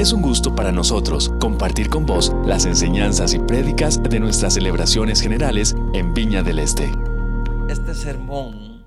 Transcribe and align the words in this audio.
Es 0.00 0.14
un 0.14 0.22
gusto 0.22 0.54
para 0.54 0.72
nosotros 0.72 1.30
compartir 1.42 1.90
con 1.90 2.06
vos 2.06 2.32
las 2.46 2.64
enseñanzas 2.64 3.34
y 3.34 3.38
prédicas 3.38 4.02
de 4.02 4.18
nuestras 4.18 4.54
celebraciones 4.54 5.20
generales 5.20 5.74
en 5.92 6.14
Viña 6.14 6.42
del 6.42 6.58
Este. 6.58 6.90
Este 7.68 7.94
sermón 7.94 8.86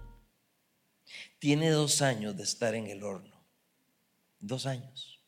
tiene 1.38 1.70
dos 1.70 2.02
años 2.02 2.36
de 2.36 2.42
estar 2.42 2.74
en 2.74 2.88
el 2.88 3.04
horno. 3.04 3.46
Dos 4.40 4.66
años. 4.66 5.20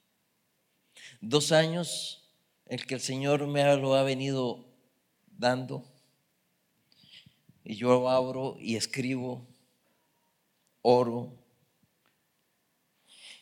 Dos 1.21 1.51
años 1.51 2.31
el 2.65 2.87
que 2.87 2.95
el 2.95 3.01
Señor 3.01 3.45
me 3.45 3.63
lo 3.77 3.93
ha 3.93 4.01
venido 4.01 4.65
dando. 5.37 5.85
Y 7.63 7.75
yo 7.75 8.09
abro 8.09 8.57
y 8.59 8.75
escribo, 8.75 9.45
oro. 10.81 11.31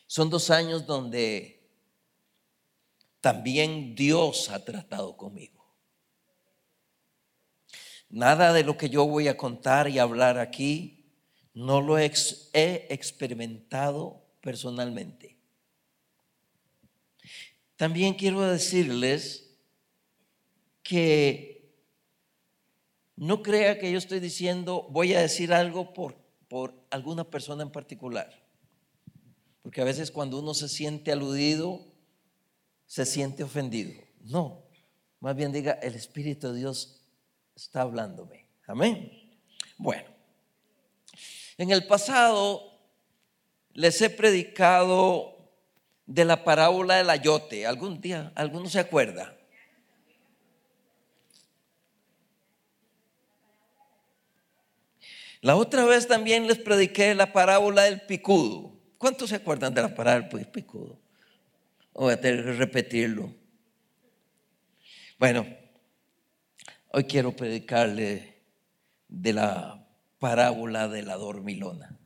Son 0.06 0.28
dos 0.28 0.50
años 0.50 0.84
donde 0.84 1.53
también 3.24 3.94
Dios 3.94 4.50
ha 4.50 4.62
tratado 4.66 5.16
conmigo. 5.16 5.64
Nada 8.10 8.52
de 8.52 8.64
lo 8.64 8.76
que 8.76 8.90
yo 8.90 9.06
voy 9.06 9.28
a 9.28 9.38
contar 9.38 9.88
y 9.88 9.98
hablar 9.98 10.38
aquí 10.38 11.06
no 11.54 11.80
lo 11.80 11.96
he 11.96 12.04
experimentado 12.04 14.26
personalmente. 14.42 15.38
También 17.76 18.12
quiero 18.12 18.42
decirles 18.42 19.56
que 20.82 21.72
no 23.16 23.42
crea 23.42 23.78
que 23.78 23.90
yo 23.90 23.96
estoy 23.96 24.20
diciendo, 24.20 24.86
voy 24.90 25.14
a 25.14 25.22
decir 25.22 25.54
algo 25.54 25.94
por, 25.94 26.18
por 26.46 26.74
alguna 26.90 27.24
persona 27.24 27.62
en 27.62 27.72
particular. 27.72 28.46
Porque 29.62 29.80
a 29.80 29.84
veces 29.84 30.10
cuando 30.10 30.38
uno 30.38 30.52
se 30.52 30.68
siente 30.68 31.10
aludido, 31.10 31.93
se 32.86 33.04
siente 33.06 33.42
ofendido. 33.42 33.92
No, 34.20 34.62
más 35.20 35.34
bien 35.36 35.52
diga, 35.52 35.72
el 35.82 35.94
Espíritu 35.94 36.52
de 36.52 36.58
Dios 36.58 37.02
está 37.54 37.82
hablándome. 37.82 38.46
Amén. 38.66 39.38
Bueno, 39.76 40.08
en 41.58 41.70
el 41.70 41.86
pasado 41.86 42.78
les 43.72 44.00
he 44.00 44.10
predicado 44.10 45.34
de 46.06 46.24
la 46.24 46.44
parábola 46.44 46.96
del 46.96 47.10
ayote. 47.10 47.66
¿Algún 47.66 48.00
día, 48.00 48.32
alguno 48.34 48.68
se 48.68 48.78
acuerda? 48.80 49.36
La 55.40 55.56
otra 55.56 55.84
vez 55.84 56.08
también 56.08 56.46
les 56.46 56.58
prediqué 56.58 57.14
la 57.14 57.32
parábola 57.32 57.82
del 57.82 58.00
picudo. 58.00 58.72
¿Cuántos 58.96 59.28
se 59.28 59.36
acuerdan 59.36 59.74
de 59.74 59.82
la 59.82 59.94
parábola 59.94 60.28
del 60.28 60.48
picudo? 60.48 61.03
Voy 62.02 62.12
a 62.12 62.20
tener 62.20 62.44
que 62.44 62.52
repetirlo. 62.52 63.32
Bueno, 65.18 65.46
hoy 66.90 67.04
quiero 67.04 67.34
predicarle 67.34 68.42
de 69.08 69.32
la 69.32 69.86
parábola 70.18 70.88
de 70.88 71.02
la 71.02 71.16
dormilona. 71.16 71.96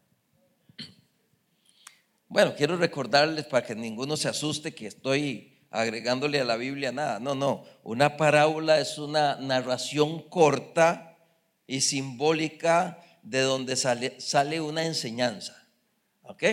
Bueno, 2.28 2.54
quiero 2.54 2.76
recordarles 2.76 3.46
para 3.46 3.66
que 3.66 3.74
ninguno 3.74 4.16
se 4.16 4.28
asuste 4.28 4.74
que 4.74 4.86
estoy 4.86 5.56
agregándole 5.70 6.40
a 6.40 6.44
la 6.44 6.56
Biblia 6.56 6.92
nada. 6.92 7.18
No, 7.18 7.34
no. 7.34 7.64
Una 7.82 8.18
parábola 8.18 8.80
es 8.80 8.98
una 8.98 9.36
narración 9.36 10.28
corta 10.28 11.16
y 11.66 11.80
simbólica 11.80 13.02
de 13.22 13.40
donde 13.40 13.76
sale, 13.76 14.20
sale 14.20 14.60
una 14.60 14.84
enseñanza. 14.84 15.66
¿Ok? 16.22 16.44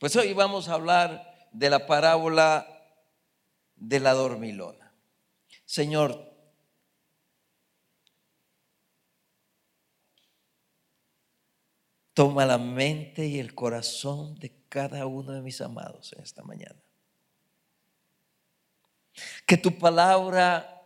Pues 0.00 0.16
hoy 0.16 0.32
vamos 0.32 0.68
a 0.68 0.74
hablar 0.74 1.31
de 1.52 1.70
la 1.70 1.86
parábola 1.86 2.66
de 3.76 4.00
la 4.00 4.12
dormilona. 4.12 4.92
Señor, 5.64 6.32
toma 12.14 12.46
la 12.46 12.58
mente 12.58 13.26
y 13.26 13.38
el 13.38 13.54
corazón 13.54 14.34
de 14.36 14.52
cada 14.68 15.06
uno 15.06 15.32
de 15.32 15.42
mis 15.42 15.60
amados 15.60 16.12
en 16.12 16.22
esta 16.22 16.42
mañana. 16.42 16.80
Que 19.46 19.56
tu 19.56 19.78
palabra 19.78 20.80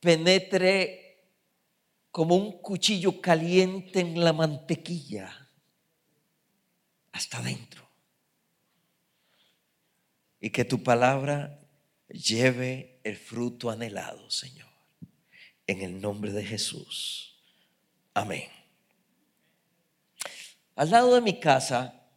penetre 0.00 1.28
como 2.10 2.34
un 2.34 2.60
cuchillo 2.60 3.20
caliente 3.20 4.00
en 4.00 4.24
la 4.24 4.32
mantequilla 4.32 5.48
hasta 7.12 7.38
adentro 7.38 7.89
y 10.40 10.50
que 10.50 10.64
tu 10.64 10.82
palabra 10.82 11.60
lleve 12.08 12.98
el 13.04 13.16
fruto 13.16 13.70
anhelado, 13.70 14.30
Señor. 14.30 14.68
En 15.66 15.82
el 15.82 16.00
nombre 16.00 16.32
de 16.32 16.44
Jesús. 16.44 17.36
Amén. 18.14 18.48
Al 20.74 20.90
lado 20.90 21.14
de 21.14 21.20
mi 21.20 21.38
casa 21.38 22.08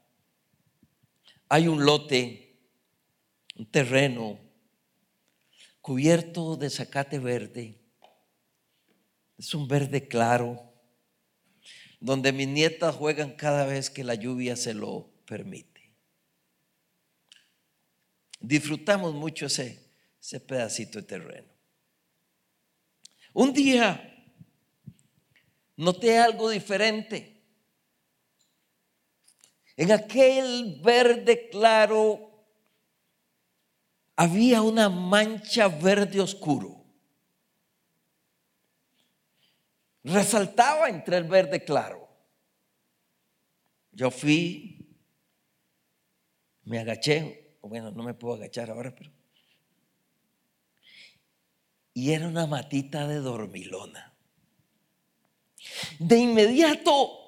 hay 1.49 1.67
un 1.67 1.85
lote, 1.85 2.57
un 3.55 3.69
terreno 3.69 4.39
cubierto 5.81 6.55
de 6.55 6.69
zacate 6.69 7.19
verde. 7.19 7.77
Es 9.37 9.53
un 9.53 9.67
verde 9.67 10.07
claro, 10.07 10.73
donde 11.99 12.31
mis 12.31 12.47
nietas 12.47 12.95
juegan 12.95 13.35
cada 13.35 13.65
vez 13.65 13.89
que 13.89 14.03
la 14.03 14.15
lluvia 14.15 14.55
se 14.55 14.73
lo 14.73 15.11
permite 15.25 15.72
disfrutamos 18.43 19.13
mucho 19.13 19.45
ese, 19.45 19.79
pedacito 20.45 20.99
de 20.99 21.07
terreno. 21.07 21.47
Un 23.33 23.53
día 23.53 24.09
noté 25.77 26.19
algo 26.19 26.49
diferente. 26.49 27.41
En 29.75 29.91
aquel 29.91 30.79
verde 30.83 31.49
claro 31.49 32.45
había 34.15 34.61
una 34.61 34.89
mancha 34.89 35.67
verde 35.67 36.19
oscuro. 36.19 36.83
Resaltaba 40.03 40.89
entre 40.89 41.17
el 41.17 41.23
verde 41.23 41.63
claro. 41.63 42.07
Yo 43.91 44.11
fui, 44.11 44.97
me 46.65 46.79
agaché, 46.79 47.42
bueno, 47.63 47.91
no 47.91 48.03
me 48.03 48.13
puedo 48.13 48.35
agachar 48.35 48.69
ahora, 48.69 48.93
pero... 48.93 49.11
Y 51.93 52.11
era 52.11 52.27
una 52.27 52.45
matita 52.47 53.07
de 53.07 53.15
dormilona. 53.15 54.13
De 55.99 56.17
inmediato 56.17 57.19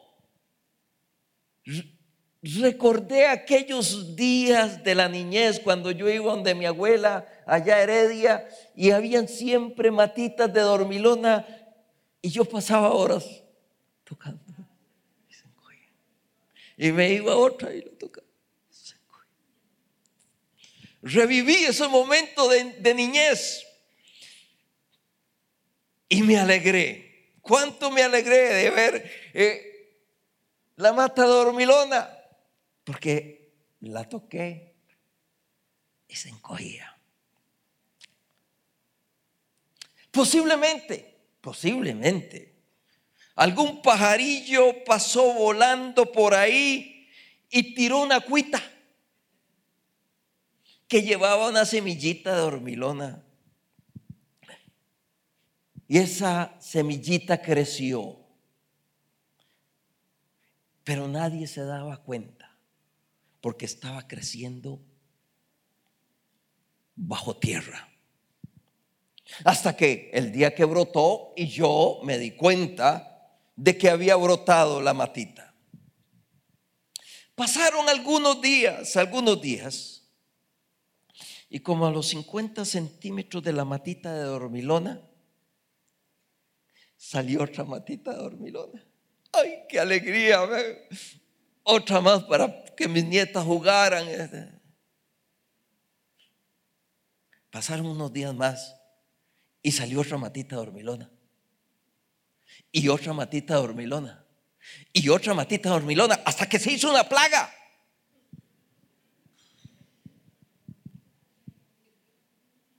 recordé 2.42 3.28
aquellos 3.28 4.16
días 4.16 4.84
de 4.84 4.96
la 4.96 5.08
niñez 5.08 5.60
cuando 5.60 5.92
yo 5.92 6.10
iba 6.10 6.32
donde 6.32 6.54
mi 6.54 6.66
abuela, 6.66 7.26
allá 7.46 7.82
Heredia, 7.82 8.48
y 8.76 8.92
habían 8.92 9.28
siempre 9.28 9.90
matitas 9.90 10.52
de 10.52 10.62
dormilona 10.62 11.46
y 12.22 12.30
yo 12.30 12.46
pasaba 12.46 12.92
horas 12.92 13.26
tocando. 14.04 14.44
Y 16.78 16.92
me 16.92 17.14
iba 17.14 17.36
otra 17.36 17.74
y 17.74 17.82
lo 17.82 17.92
tocaba. 17.92 18.25
Reviví 21.06 21.66
ese 21.66 21.88
momento 21.88 22.50
de, 22.50 22.94
niñez 22.96 23.64
y 26.10 26.24
me 26.24 26.40
alegré. 26.40 27.36
¿Cuánto 27.42 27.92
me 27.92 28.02
alegré 28.02 28.56
de 28.56 28.70
ver 28.72 29.32
eh, 29.36 30.00
la 30.78 30.94
mata 30.94 31.24
dormilona? 31.26 32.10
Porque 32.84 33.54
la 33.82 34.10
toqué 34.10 34.74
y 36.08 36.16
se 36.16 36.30
encogía. 36.30 36.98
Posiblemente, 40.10 41.20
posiblemente, 41.40 42.56
algún 43.36 43.84
pajarillo 43.84 44.84
pasó 44.84 45.36
volando 45.36 46.12
por 46.12 46.34
ahí 46.34 47.08
y 47.52 47.76
tiró 47.76 48.00
una 48.00 48.22
cuita 48.22 48.72
que 50.96 51.02
llevaba 51.02 51.50
una 51.50 51.66
semillita 51.66 52.34
de 52.34 52.42
hormilona. 52.44 53.22
Y 55.90 55.98
esa 55.98 56.56
semillita 56.62 57.42
creció. 57.42 58.18
Pero 60.86 61.10
nadie 61.10 61.48
se 61.48 61.66
daba 61.66 61.98
cuenta 61.98 62.58
porque 63.42 63.66
estaba 63.66 64.08
creciendo 64.08 64.80
bajo 66.96 67.36
tierra. 67.36 67.90
Hasta 69.44 69.76
que 69.76 70.12
el 70.14 70.32
día 70.32 70.56
que 70.56 70.64
brotó 70.64 71.34
y 71.36 71.48
yo 71.48 72.00
me 72.06 72.18
di 72.18 72.38
cuenta 72.38 73.36
de 73.58 73.78
que 73.78 73.90
había 73.90 74.16
brotado 74.16 74.80
la 74.82 74.94
matita. 74.94 75.54
Pasaron 77.36 77.90
algunos 77.90 78.42
días, 78.42 78.96
algunos 78.96 79.42
días. 79.42 79.95
Y 81.50 81.60
como 81.60 81.86
a 81.86 81.92
los 81.92 82.08
50 82.08 82.66
centímetros 82.66 83.44
de 83.44 83.54
la 83.54 83.66
matita 83.66 84.14
de 84.14 84.24
dormilona, 84.24 85.02
salió 86.98 87.44
otra 87.44 87.64
matita 87.64 88.12
de 88.12 88.18
dormilona. 88.18 88.86
¡Ay, 89.32 89.64
qué 89.70 89.80
alegría! 89.80 90.40
Otra 91.64 92.02
más 92.02 92.24
para 92.24 92.64
que 92.76 92.88
mis 92.88 93.06
nietas 93.06 93.44
jugaran. 93.44 94.08
Pasaron 97.50 97.88
unos 97.88 98.12
días 98.12 98.34
más 98.34 98.76
y 99.62 99.72
salió 99.72 100.02
otra 100.02 100.18
matita 100.18 100.56
de 100.56 100.66
dormilona. 100.66 101.12
Y 102.72 102.88
otra 102.90 103.14
matita 103.14 103.56
de 103.56 103.62
dormilona. 103.62 104.26
Y 104.94 105.10
otra 105.10 105.34
matita 105.34 105.70
de 105.70 105.76
dormilona. 105.76 106.22
Hasta 106.26 106.48
que 106.48 106.60
se 106.60 106.72
hizo 106.72 106.90
una 106.90 107.08
plaga. 107.08 107.52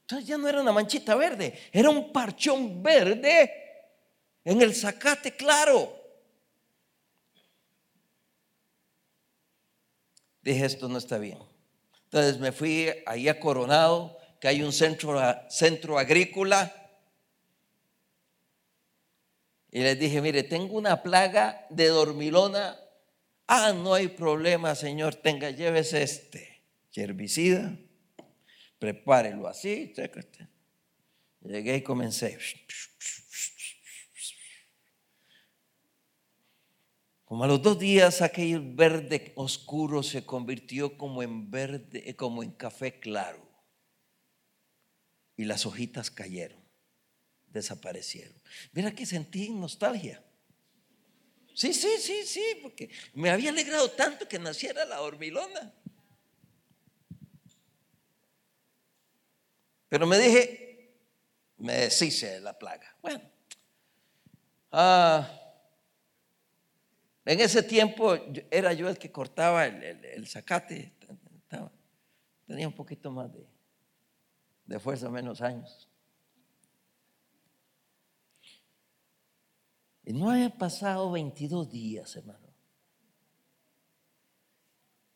Entonces 0.06 0.28
ya 0.28 0.38
no 0.38 0.48
era 0.48 0.60
una 0.60 0.70
manchita 0.70 1.16
verde, 1.16 1.58
era 1.72 1.90
un 1.90 2.12
parchón 2.12 2.80
verde 2.80 3.50
en 4.44 4.62
el 4.62 4.72
zacate 4.72 5.32
claro. 5.32 6.00
Dije, 10.42 10.64
esto 10.64 10.88
no 10.88 10.98
está 10.98 11.18
bien. 11.18 11.38
Entonces 12.04 12.38
me 12.38 12.52
fui 12.52 12.88
ahí 13.04 13.28
a 13.28 13.40
Coronado, 13.40 14.16
que 14.40 14.46
hay 14.46 14.62
un 14.62 14.72
centro, 14.72 15.20
centro 15.50 15.98
agrícola. 15.98 16.72
Y 19.72 19.80
les 19.80 19.98
dije, 19.98 20.22
mire, 20.22 20.44
tengo 20.44 20.76
una 20.76 21.02
plaga 21.02 21.66
de 21.68 21.88
dormilona. 21.88 22.78
Ah, 23.48 23.72
no 23.72 23.92
hay 23.92 24.06
problema, 24.06 24.76
señor, 24.76 25.16
tenga, 25.16 25.50
llévese 25.50 26.04
este 26.04 26.62
herbicida 26.94 27.76
prepárelo 28.78 29.48
así, 29.48 29.92
Llegué 31.40 31.76
y 31.76 31.82
comencé. 31.82 32.38
Como 37.24 37.42
a 37.42 37.48
los 37.48 37.60
dos 37.60 37.78
días 37.78 38.22
aquel 38.22 38.60
verde 38.60 39.32
oscuro 39.34 40.02
se 40.02 40.24
convirtió 40.24 40.96
como 40.96 41.22
en 41.22 41.50
verde, 41.50 42.14
como 42.14 42.42
en 42.42 42.52
café 42.52 43.00
claro. 43.00 43.44
Y 45.36 45.44
las 45.44 45.66
hojitas 45.66 46.10
cayeron, 46.10 46.62
desaparecieron. 47.48 48.40
Mira 48.72 48.94
que 48.94 49.04
sentí 49.06 49.50
nostalgia. 49.50 50.24
Sí, 51.52 51.74
sí, 51.74 51.96
sí, 51.98 52.24
sí, 52.24 52.44
porque 52.62 52.90
me 53.14 53.30
había 53.30 53.50
alegrado 53.50 53.90
tanto 53.90 54.28
que 54.28 54.38
naciera 54.38 54.84
la 54.84 55.00
hormilona. 55.00 55.74
Pero 59.88 60.06
me 60.06 60.18
dije, 60.18 60.94
me 61.58 61.74
deshice 61.74 62.26
de 62.32 62.40
la 62.40 62.58
plaga. 62.58 62.96
Bueno, 63.00 63.22
ah, 64.72 65.28
en 67.24 67.40
ese 67.40 67.62
tiempo 67.62 68.14
era 68.50 68.72
yo 68.72 68.88
el 68.88 68.98
que 68.98 69.10
cortaba 69.10 69.66
el, 69.66 70.26
zacate. 70.26 70.92
tenía 72.46 72.68
un 72.68 72.74
poquito 72.74 73.10
más 73.10 73.32
de, 73.32 73.46
de 74.66 74.78
fuerza, 74.78 75.08
menos 75.08 75.40
años. 75.40 75.88
Y 80.04 80.12
no 80.12 80.30
había 80.30 80.50
pasado 80.50 81.10
22 81.10 81.68
días, 81.68 82.14
hermano. 82.14 82.46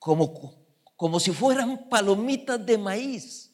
Como, 0.01 0.67
como 0.97 1.21
si 1.21 1.31
fueran 1.33 1.89
palomitas 1.89 2.65
de 2.65 2.77
maíz 2.77 3.50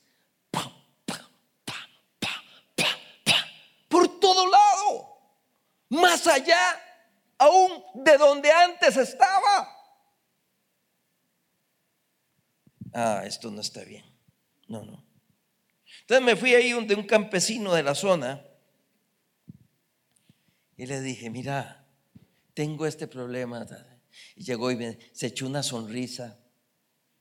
más 5.89 6.27
allá 6.27 6.59
aún 7.39 7.83
de 7.95 8.17
donde 8.19 8.51
antes 8.51 8.97
estaba. 8.97 9.73
Ah, 12.93 13.23
esto 13.27 13.51
no 13.51 13.61
está 13.61 13.85
bien. 13.85 14.05
No, 14.69 14.83
no. 14.85 15.05
Entonces 16.01 16.25
me 16.25 16.37
fui 16.37 16.55
ahí 16.55 16.73
de 16.87 16.95
un 16.95 17.07
campesino 17.07 17.75
de 17.75 17.83
la 17.83 17.95
zona 17.95 18.45
y 20.77 20.87
le 20.87 21.01
dije, 21.01 21.31
mira, 21.31 21.87
tengo 22.55 22.87
este 22.87 23.07
problema. 23.07 23.67
Y 24.35 24.45
llegó 24.45 24.71
y 24.71 24.99
se 25.13 25.27
echó 25.27 25.47
una 25.47 25.63
sonrisa 25.63 26.39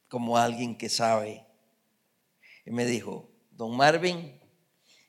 como 0.07 0.37
alguien 0.37 0.77
que 0.77 0.89
sabe. 0.89 1.45
Y 2.65 2.71
me 2.71 2.85
dijo, 2.85 3.31
don 3.51 3.75
Marvin, 3.75 4.39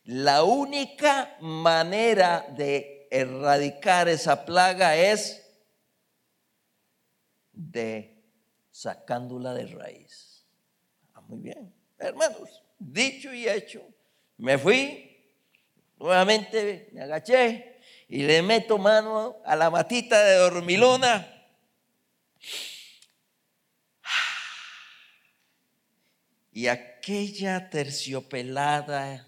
la 0.05 0.43
única 0.45 1.37
manera 1.41 2.47
de 2.57 2.96
erradicar 3.11 4.09
esa 4.09 4.45
plaga 4.45 4.97
es 4.97 5.43
de 7.53 8.23
sacándola 8.71 9.55
de 9.55 9.67
raíz. 9.67 10.47
Ah, 11.15 11.21
muy 11.23 11.41
bien, 11.41 11.75
hermanos, 11.99 12.63
dicho 12.79 13.33
y 13.33 13.49
hecho, 13.49 13.83
me 14.37 14.59
fui, 14.59 15.33
nuevamente 15.99 16.91
me 16.93 17.03
agaché 17.03 17.81
y 18.09 18.23
le 18.23 18.43
meto 18.43 18.79
mano 18.79 19.37
a 19.45 19.57
la 19.57 19.71
matita 19.71 20.23
de 20.23 20.35
dormilona. 20.37 21.33
Y 26.53 26.69
aquella 26.69 27.69
terciopelada 27.69 29.26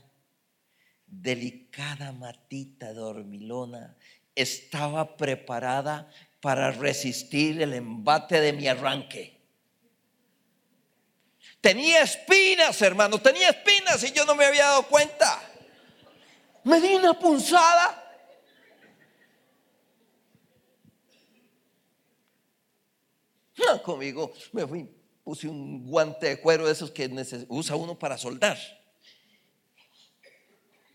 delicada 1.10 2.12
matita 2.12 2.92
dormilona 2.92 3.96
estaba 4.34 5.16
preparada 5.16 6.10
para 6.40 6.70
resistir 6.70 7.60
el 7.60 7.74
embate 7.74 8.40
de 8.40 8.52
mi 8.52 8.68
arranque. 8.68 9.36
Tenía 11.60 12.02
espinas, 12.02 12.80
hermano, 12.82 13.20
tenía 13.20 13.50
espinas 13.50 14.04
y 14.04 14.12
yo 14.12 14.24
no 14.24 14.36
me 14.36 14.44
había 14.44 14.66
dado 14.66 14.86
cuenta. 14.86 15.42
Me 16.62 16.80
di 16.80 16.94
una 16.94 17.18
punzada. 17.18 18.04
No, 23.56 23.82
conmigo 23.82 24.32
me 24.52 24.64
fui, 24.64 24.88
puse 25.24 25.48
un 25.48 25.84
guante 25.84 26.28
de 26.28 26.40
cuero 26.40 26.66
de 26.66 26.72
esos 26.72 26.92
que 26.92 27.10
usa 27.48 27.74
uno 27.74 27.98
para 27.98 28.16
soldar 28.16 28.56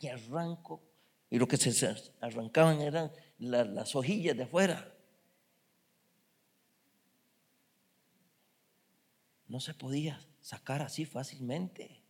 y 0.04 0.08
arranco. 0.08 0.84
Y 1.30 1.38
lo 1.38 1.48
que 1.48 1.58
se 1.58 1.96
arrancaban 2.22 2.82
eran 2.82 3.12
las 3.40 3.96
hojillas 3.96 4.38
de 4.38 4.44
afuera. 4.44 4.94
No 9.48 9.60
se 9.60 9.74
podía 9.74 10.20
sacar 10.42 10.82
así 10.82 11.06
fácilmente. 11.06 12.02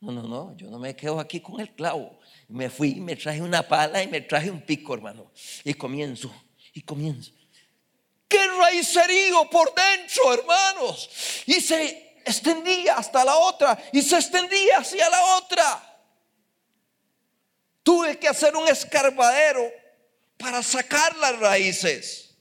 No, 0.00 0.12
no, 0.12 0.22
no, 0.22 0.56
yo 0.56 0.70
no 0.70 0.78
me 0.78 0.96
quedo 0.96 1.20
aquí 1.20 1.40
con 1.40 1.60
el 1.60 1.74
clavo. 1.74 2.18
Me 2.48 2.70
fui, 2.70 2.94
me 2.96 3.16
traje 3.16 3.42
una 3.42 3.62
pala 3.62 4.02
y 4.02 4.08
me 4.08 4.22
traje 4.22 4.50
un 4.50 4.62
pico, 4.62 4.94
hermano. 4.94 5.30
Y 5.62 5.74
comienzo, 5.74 6.32
y 6.72 6.80
comienzo. 6.82 7.32
¡Qué 8.26 8.38
raicerío 8.46 9.50
por 9.50 9.74
dentro, 9.74 10.32
hermanos! 10.32 11.10
Y 11.46 11.60
se 11.60 12.16
extendía 12.24 12.94
hasta 12.94 13.24
la 13.24 13.36
otra, 13.36 13.78
y 13.92 14.00
se 14.02 14.16
extendía 14.16 14.78
hacia 14.78 15.10
la 15.10 15.36
otra. 15.36 15.89
Tuve 17.90 18.20
que 18.20 18.28
hacer 18.28 18.54
un 18.54 18.68
escarbadero 18.68 19.68
para 20.36 20.62
sacar 20.62 21.16
las 21.16 21.36
raíces. 21.40 22.38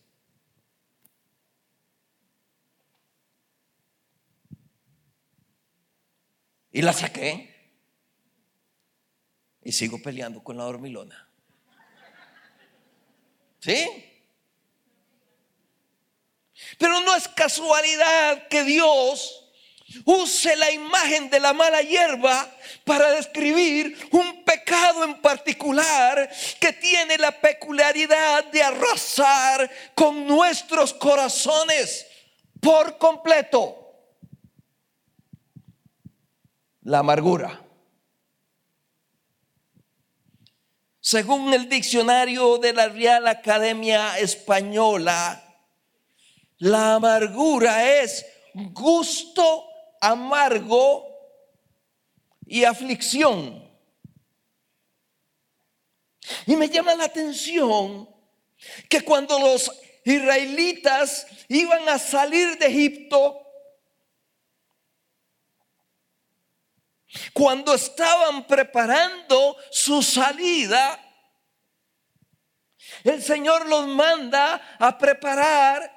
Y 6.71 6.83
la 6.83 6.93
saqué. 6.93 7.81
Y 9.63 9.71
sigo 9.71 9.99
peleando 9.99 10.43
con 10.43 10.55
la 10.55 10.65
dormilona. 10.65 11.27
¿Sí? 13.59 14.21
Pero 16.77 17.01
no 17.01 17.15
es 17.15 17.27
casualidad 17.27 18.47
que 18.49 18.63
Dios 18.65 19.48
use 20.05 20.55
la 20.55 20.71
imagen 20.71 21.29
de 21.29 21.39
la 21.39 21.53
mala 21.53 21.81
hierba 21.81 22.49
para 22.83 23.11
describir 23.11 23.97
un 24.11 24.43
pecado 24.43 25.03
en 25.03 25.21
particular 25.21 26.29
que 26.59 26.73
tiene 26.73 27.17
la 27.17 27.31
peculiaridad 27.31 28.45
de 28.45 28.63
arrasar 28.63 29.69
con 29.95 30.25
nuestros 30.25 30.93
corazones 30.93 32.05
por 32.59 32.97
completo. 32.97 33.75
La 36.81 36.99
amargura. 36.99 37.61
Según 40.99 41.53
el 41.53 41.69
diccionario 41.69 42.57
de 42.57 42.73
la 42.73 42.89
Real 42.89 43.27
Academia 43.27 44.19
Española, 44.19 45.43
la 46.57 46.95
amargura 46.95 48.01
es 48.01 48.25
gusto 48.53 49.68
amargo 50.01 51.07
y 52.45 52.63
aflicción. 52.63 53.69
Y 56.45 56.55
me 56.55 56.69
llama 56.69 56.95
la 56.95 57.05
atención 57.05 58.09
que 58.89 59.01
cuando 59.01 59.39
los 59.39 59.71
israelitas 60.03 61.27
iban 61.47 61.87
a 61.89 61.97
salir 61.97 62.57
de 62.57 62.67
Egipto, 62.67 63.45
cuando 67.33 67.73
estaban 67.73 68.45
preparando 68.45 69.57
su 69.71 70.03
salida, 70.03 70.99
el 73.03 73.21
Señor 73.21 73.67
los 73.67 73.87
manda 73.87 74.77
a 74.77 74.97
preparar 74.97 75.95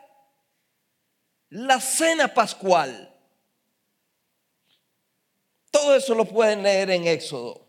la 1.51 1.81
cena 1.81 2.33
pascual. 2.33 3.12
Todo 5.73 5.97
eso 5.97 6.15
lo 6.15 6.25
pueden 6.25 6.63
leer 6.63 6.91
en 6.91 7.09
Éxodo 7.09 7.63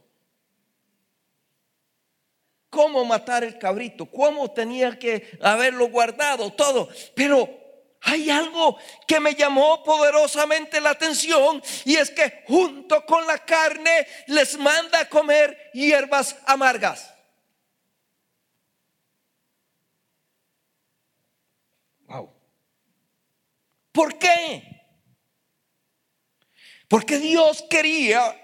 cómo 2.74 3.06
matar 3.06 3.44
el 3.44 3.60
cabrito, 3.60 4.08
cómo 4.08 4.52
tenía 4.52 4.98
que 4.98 5.38
haberlo 5.42 5.90
guardado, 5.90 6.52
todo. 6.52 6.90
Pero 7.16 7.48
hay 8.02 8.32
algo 8.32 8.78
que 9.08 9.20
me 9.20 9.36
llamó 9.36 9.84
poderosamente 9.84 10.82
la 10.82 10.90
atención 10.90 11.62
y 11.86 11.96
es 11.96 12.10
que 12.10 12.44
junto 12.48 13.06
con 13.06 13.28
la 13.28 13.38
carne 13.38 14.08
les 14.26 14.58
manda 14.58 15.02
a 15.02 15.10
comer 15.10 15.70
hierbas 15.74 16.36
amargas. 16.48 17.14
Wow. 22.08 22.34
¿Por 23.92 24.18
qué? 24.18 24.73
Porque 26.94 27.18
Dios 27.18 27.66
quería 27.72 28.40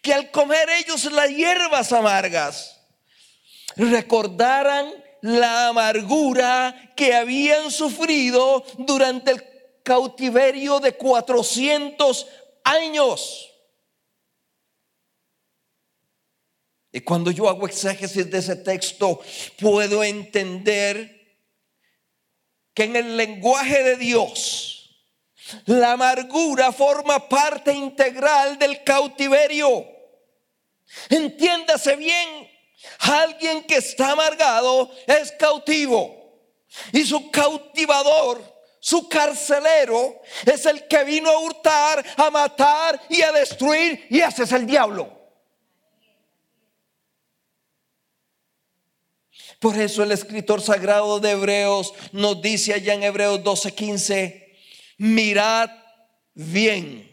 que 0.00 0.14
al 0.14 0.30
comer 0.30 0.70
ellos 0.70 1.04
las 1.12 1.28
hierbas 1.28 1.92
amargas, 1.92 2.80
recordaran 3.76 4.90
la 5.20 5.68
amargura 5.68 6.94
que 6.96 7.14
habían 7.14 7.70
sufrido 7.70 8.64
durante 8.78 9.32
el 9.32 9.44
cautiverio 9.82 10.80
de 10.80 10.96
400 10.96 12.26
años. 12.64 13.50
Y 16.90 17.02
cuando 17.02 17.30
yo 17.32 17.50
hago 17.50 17.66
exégesis 17.66 18.30
de 18.30 18.38
ese 18.38 18.56
texto, 18.56 19.20
puedo 19.60 20.02
entender 20.02 21.38
que 22.72 22.84
en 22.84 22.96
el 22.96 23.18
lenguaje 23.18 23.82
de 23.82 23.96
Dios, 23.96 24.73
la 25.66 25.92
amargura 25.92 26.72
forma 26.72 27.28
parte 27.28 27.72
integral 27.72 28.58
del 28.58 28.82
cautiverio. 28.82 29.86
Entiéndase 31.08 31.96
bien, 31.96 32.48
Alguien 32.98 33.64
que 33.64 33.76
está 33.76 34.12
amargado 34.12 34.90
es 35.06 35.32
cautivo. 35.32 36.22
Y 36.92 37.04
su 37.04 37.30
cautivador, 37.30 38.42
su 38.80 39.08
carcelero, 39.08 40.20
es 40.44 40.66
el 40.66 40.86
que 40.86 41.04
vino 41.04 41.30
a 41.30 41.38
hurtar, 41.38 42.04
a 42.16 42.30
matar 42.30 43.00
y 43.08 43.22
a 43.22 43.32
destruir. 43.32 44.06
Y 44.10 44.20
ese 44.20 44.44
es 44.44 44.52
el 44.52 44.66
diablo. 44.66 45.12
Por 49.60 49.78
eso 49.78 50.02
el 50.02 50.12
escritor 50.12 50.60
sagrado 50.60 51.20
de 51.20 51.30
Hebreos 51.30 51.94
nos 52.12 52.42
dice 52.42 52.74
allá 52.74 52.94
en 52.94 53.04
Hebreos 53.04 53.42
12:15, 53.42 54.43
mirad 55.04 55.70
bien 56.32 57.10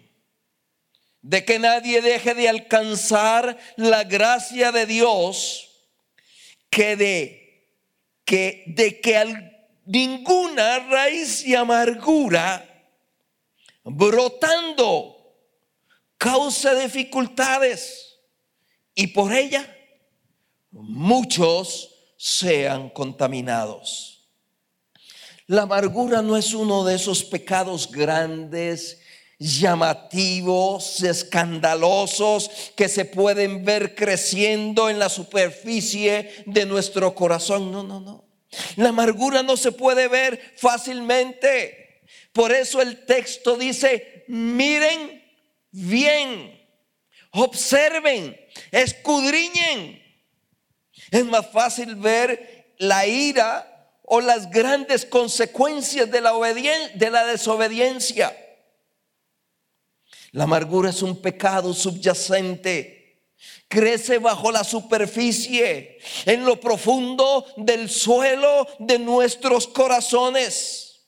de 1.22 1.44
que 1.44 1.60
nadie 1.60 2.02
deje 2.02 2.34
de 2.34 2.48
alcanzar 2.48 3.58
la 3.76 4.06
gracia 4.06 4.72
de 4.72 4.86
Dios 4.86 5.68
que 6.70 6.96
de 6.96 7.42
que, 8.24 8.64
de 8.68 9.02
que 9.02 9.74
ninguna 9.86 10.80
raíz 10.80 11.44
de 11.44 11.58
amargura 11.58 12.66
brotando 13.84 15.36
causa 16.18 16.74
dificultades 16.76 18.20
y 18.96 19.08
por 19.08 19.34
ella 19.34 19.68
muchos 20.72 21.94
sean 22.16 22.90
contaminados. 22.90 24.21
La 25.52 25.64
amargura 25.64 26.22
no 26.22 26.38
es 26.38 26.54
uno 26.54 26.86
de 26.86 26.96
esos 26.96 27.26
pecados 27.26 27.92
grandes 27.92 29.02
llamativos, 29.38 31.04
escandalosos, 31.04 32.72
que 32.74 32.88
se 32.88 33.04
pueden 33.04 33.66
ver 33.66 33.94
creciendo 33.94 34.90
en 34.90 34.98
la 34.98 35.10
superficie 35.10 36.46
de 36.46 36.66
nuestro 36.66 37.14
corazón. 37.14 37.70
No, 37.70 37.84
no, 37.84 38.00
no. 38.00 38.24
La 38.78 38.90
amargura 38.90 39.44
no 39.44 39.58
se 39.58 39.74
puede 39.74 40.08
ver 40.08 40.54
fácilmente. 40.56 42.02
Por 42.32 42.54
eso 42.54 42.82
el 42.82 43.04
texto 43.06 43.58
dice, 43.58 44.24
miren 44.30 45.22
bien, 45.70 46.66
observen, 47.32 48.40
escudriñen. 48.72 50.02
Es 51.12 51.26
más 51.26 51.52
fácil 51.52 51.96
ver 51.96 52.74
la 52.78 53.06
ira 53.06 53.71
o 54.14 54.20
las 54.20 54.50
grandes 54.50 55.06
consecuencias 55.06 56.12
de 56.12 56.20
la, 56.20 56.34
de 56.34 57.10
la 57.10 57.26
desobediencia. 57.26 58.36
La 60.32 60.44
amargura 60.44 60.90
es 60.90 61.02
un 61.02 61.22
pecado 61.22 61.74
subyacente. 61.74 63.22
Crece 63.70 64.18
bajo 64.18 64.52
la 64.52 64.66
superficie, 64.66 65.98
en 66.26 66.44
lo 66.44 66.60
profundo 66.60 67.46
del 67.56 67.90
suelo 67.90 68.68
de 68.80 69.00
nuestros 69.00 69.66
corazones. 69.66 71.06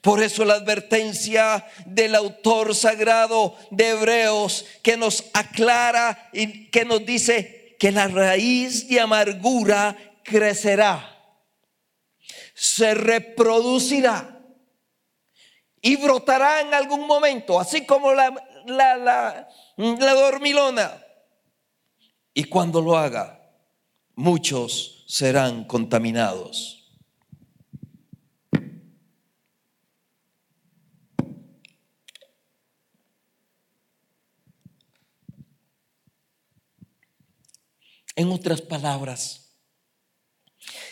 Por 0.00 0.24
eso 0.24 0.44
la 0.44 0.54
advertencia 0.54 1.64
del 1.86 2.16
autor 2.16 2.74
sagrado 2.74 3.56
de 3.70 3.90
Hebreos 3.90 4.64
que 4.82 4.96
nos 4.96 5.26
aclara 5.32 6.30
y 6.32 6.68
que 6.72 6.84
nos 6.84 7.06
dice 7.06 7.76
que 7.78 7.92
la 7.92 8.08
raíz 8.08 8.88
de 8.88 8.98
amargura 8.98 9.96
crecerá, 10.24 11.13
se 12.54 12.94
reproducirá 12.94 14.40
y 15.82 15.96
brotará 15.96 16.62
en 16.62 16.72
algún 16.72 17.06
momento, 17.06 17.60
así 17.60 17.84
como 17.84 18.14
la, 18.14 18.32
la, 18.64 18.96
la, 18.96 20.14
dormilona. 20.14 21.02
Y 22.32 22.44
cuando 22.44 22.80
lo 22.80 22.96
haga, 22.96 23.52
muchos 24.14 25.04
serán 25.06 25.64
contaminados. 25.64 26.80
En 38.16 38.30
otras 38.30 38.62
palabras, 38.62 39.43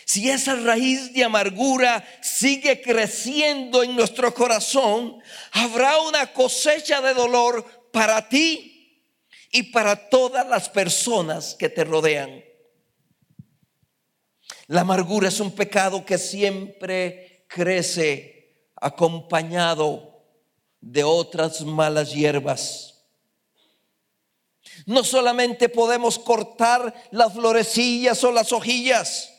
si 0.05 0.29
esa 0.29 0.55
raíz 0.55 1.13
de 1.13 1.23
amargura 1.23 2.03
sigue 2.21 2.81
creciendo 2.81 3.83
en 3.83 3.95
nuestro 3.95 4.33
corazón, 4.33 5.21
habrá 5.51 5.99
una 5.99 6.33
cosecha 6.33 7.01
de 7.01 7.13
dolor 7.13 7.89
para 7.91 8.27
ti 8.27 9.01
y 9.51 9.63
para 9.63 10.09
todas 10.09 10.47
las 10.47 10.69
personas 10.69 11.55
que 11.55 11.69
te 11.69 11.83
rodean. 11.83 12.43
La 14.67 14.81
amargura 14.81 15.27
es 15.27 15.39
un 15.39 15.51
pecado 15.51 16.05
que 16.05 16.17
siempre 16.17 17.45
crece 17.47 18.69
acompañado 18.75 20.25
de 20.81 21.03
otras 21.03 21.61
malas 21.61 22.13
hierbas. 22.13 23.05
No 24.85 25.03
solamente 25.03 25.69
podemos 25.69 26.17
cortar 26.17 26.93
las 27.11 27.33
florecillas 27.33 28.23
o 28.23 28.31
las 28.31 28.51
hojillas, 28.51 29.32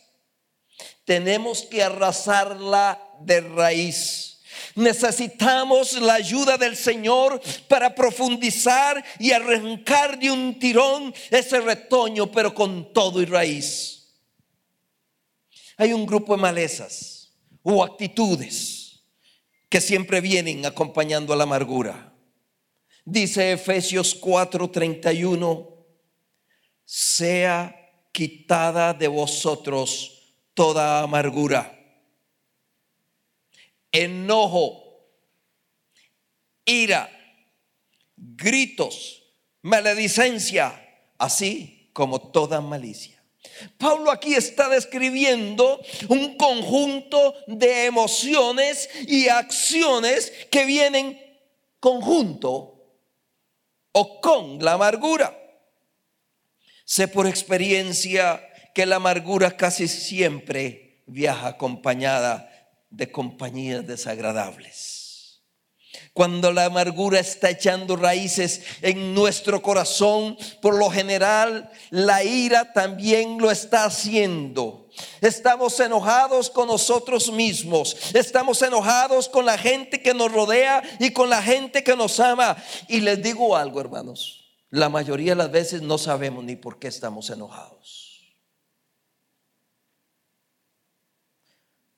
tenemos 1.04 1.62
que 1.62 1.82
arrasarla 1.82 3.00
de 3.20 3.40
raíz. 3.40 4.40
Necesitamos 4.74 6.00
la 6.00 6.14
ayuda 6.14 6.56
del 6.56 6.76
Señor 6.76 7.40
para 7.68 7.94
profundizar 7.94 9.04
y 9.18 9.30
arrancar 9.32 10.18
de 10.18 10.30
un 10.30 10.58
tirón 10.58 11.14
ese 11.30 11.60
retoño, 11.60 12.30
pero 12.30 12.54
con 12.54 12.92
todo 12.92 13.20
y 13.20 13.24
raíz. 13.24 14.14
Hay 15.76 15.92
un 15.92 16.06
grupo 16.06 16.36
de 16.36 16.42
malezas 16.42 17.32
o 17.62 17.82
actitudes 17.82 19.02
que 19.68 19.80
siempre 19.80 20.20
vienen 20.20 20.64
acompañando 20.66 21.32
a 21.32 21.36
la 21.36 21.44
amargura. 21.44 22.12
Dice 23.04 23.52
Efesios 23.52 24.14
4:31, 24.20 25.68
sea 26.84 27.74
quitada 28.12 28.94
de 28.94 29.08
vosotros 29.08 30.13
toda 30.54 31.00
amargura, 31.00 31.78
enojo, 33.92 34.82
ira, 36.64 37.10
gritos, 38.16 39.22
maledicencia, 39.62 40.80
así 41.18 41.90
como 41.92 42.20
toda 42.30 42.60
malicia. 42.60 43.22
Pablo 43.78 44.10
aquí 44.10 44.34
está 44.34 44.68
describiendo 44.68 45.80
un 46.08 46.36
conjunto 46.36 47.34
de 47.46 47.86
emociones 47.86 48.88
y 49.06 49.28
acciones 49.28 50.32
que 50.50 50.64
vienen 50.64 51.20
conjunto 51.78 52.74
o 53.92 54.20
con 54.20 54.64
la 54.64 54.72
amargura. 54.72 55.38
Sé 56.84 57.08
por 57.08 57.26
experiencia 57.26 58.42
que 58.74 58.84
la 58.84 58.96
amargura 58.96 59.56
casi 59.56 59.88
siempre 59.88 61.04
viaja 61.06 61.48
acompañada 61.48 62.50
de 62.90 63.10
compañías 63.10 63.86
desagradables. 63.86 65.42
Cuando 66.12 66.52
la 66.52 66.66
amargura 66.66 67.20
está 67.20 67.50
echando 67.50 67.96
raíces 67.96 68.62
en 68.82 69.14
nuestro 69.14 69.62
corazón, 69.62 70.36
por 70.60 70.76
lo 70.76 70.90
general 70.90 71.70
la 71.90 72.22
ira 72.22 72.72
también 72.72 73.38
lo 73.38 73.50
está 73.50 73.84
haciendo. 73.84 74.88
Estamos 75.20 75.78
enojados 75.80 76.50
con 76.50 76.68
nosotros 76.68 77.32
mismos. 77.32 77.96
Estamos 78.14 78.62
enojados 78.62 79.28
con 79.28 79.44
la 79.44 79.58
gente 79.58 80.02
que 80.02 80.14
nos 80.14 80.32
rodea 80.32 80.82
y 81.00 81.10
con 81.10 81.30
la 81.30 81.42
gente 81.42 81.82
que 81.82 81.96
nos 81.96 82.20
ama. 82.20 82.56
Y 82.88 83.00
les 83.00 83.22
digo 83.22 83.56
algo, 83.56 83.80
hermanos. 83.80 84.44
La 84.70 84.88
mayoría 84.88 85.32
de 85.32 85.36
las 85.36 85.50
veces 85.50 85.82
no 85.82 85.98
sabemos 85.98 86.44
ni 86.44 86.56
por 86.56 86.78
qué 86.78 86.88
estamos 86.88 87.30
enojados. 87.30 88.03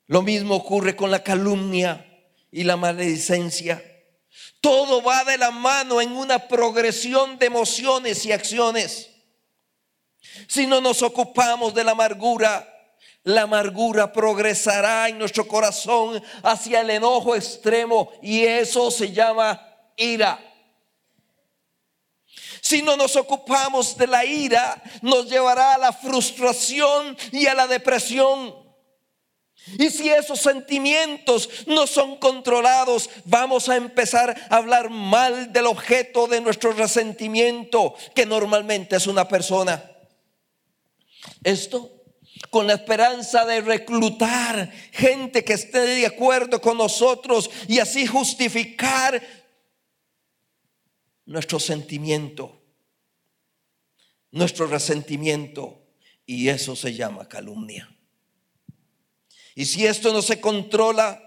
Lo 0.07 0.21
mismo 0.21 0.55
ocurre 0.55 0.95
con 0.95 1.11
la 1.11 1.23
calumnia 1.23 2.05
y 2.51 2.63
la 2.63 2.77
maledicencia. 2.77 3.83
Todo 4.61 5.03
va 5.03 5.23
de 5.23 5.37
la 5.37 5.51
mano 5.51 6.01
en 6.01 6.13
una 6.13 6.47
progresión 6.47 7.37
de 7.37 7.47
emociones 7.47 8.25
y 8.25 8.31
acciones. 8.31 9.09
Si 10.47 10.65
no 10.65 10.81
nos 10.81 11.01
ocupamos 11.01 11.73
de 11.73 11.83
la 11.83 11.91
amargura, 11.91 12.73
la 13.23 13.41
amargura 13.41 14.13
progresará 14.13 15.09
en 15.09 15.19
nuestro 15.19 15.47
corazón 15.47 16.23
hacia 16.43 16.81
el 16.81 16.89
enojo 16.89 17.35
extremo 17.35 18.11
y 18.21 18.43
eso 18.43 18.89
se 18.89 19.11
llama 19.11 19.61
ira. 19.97 20.39
Si 22.61 22.81
no 22.81 22.95
nos 22.95 23.15
ocupamos 23.15 23.97
de 23.97 24.07
la 24.07 24.25
ira, 24.25 24.81
nos 25.01 25.29
llevará 25.29 25.75
a 25.75 25.77
la 25.77 25.93
frustración 25.93 27.17
y 27.31 27.47
a 27.47 27.53
la 27.53 27.67
depresión. 27.67 28.66
Y 29.77 29.89
si 29.89 30.09
esos 30.09 30.39
sentimientos 30.39 31.49
no 31.67 31.87
son 31.87 32.17
controlados, 32.17 33.09
vamos 33.25 33.67
a 33.67 33.75
empezar 33.75 34.35
a 34.49 34.55
hablar 34.55 34.89
mal 34.89 35.51
del 35.51 35.65
objeto 35.65 36.27
de 36.27 36.39
nuestro 36.39 36.71
resentimiento, 36.71 37.95
que 38.15 38.25
normalmente 38.25 38.95
es 38.95 39.07
una 39.07 39.27
persona. 39.27 39.83
Esto 41.43 41.91
con 42.49 42.67
la 42.67 42.75
esperanza 42.75 43.45
de 43.45 43.61
reclutar 43.61 44.71
gente 44.91 45.43
que 45.43 45.53
esté 45.53 45.79
de 45.79 46.05
acuerdo 46.05 46.61
con 46.61 46.77
nosotros 46.77 47.49
y 47.67 47.79
así 47.79 48.05
justificar 48.05 49.21
nuestro 51.25 51.59
sentimiento, 51.59 52.61
nuestro 54.31 54.67
resentimiento. 54.67 55.83
Y 56.25 56.49
eso 56.49 56.75
se 56.75 56.93
llama 56.93 57.27
calumnia. 57.27 57.96
Y 59.57 59.65
si 59.65 59.87
esto 59.87 60.13
no 60.13 60.21
se 60.21 60.39
controla, 60.39 61.19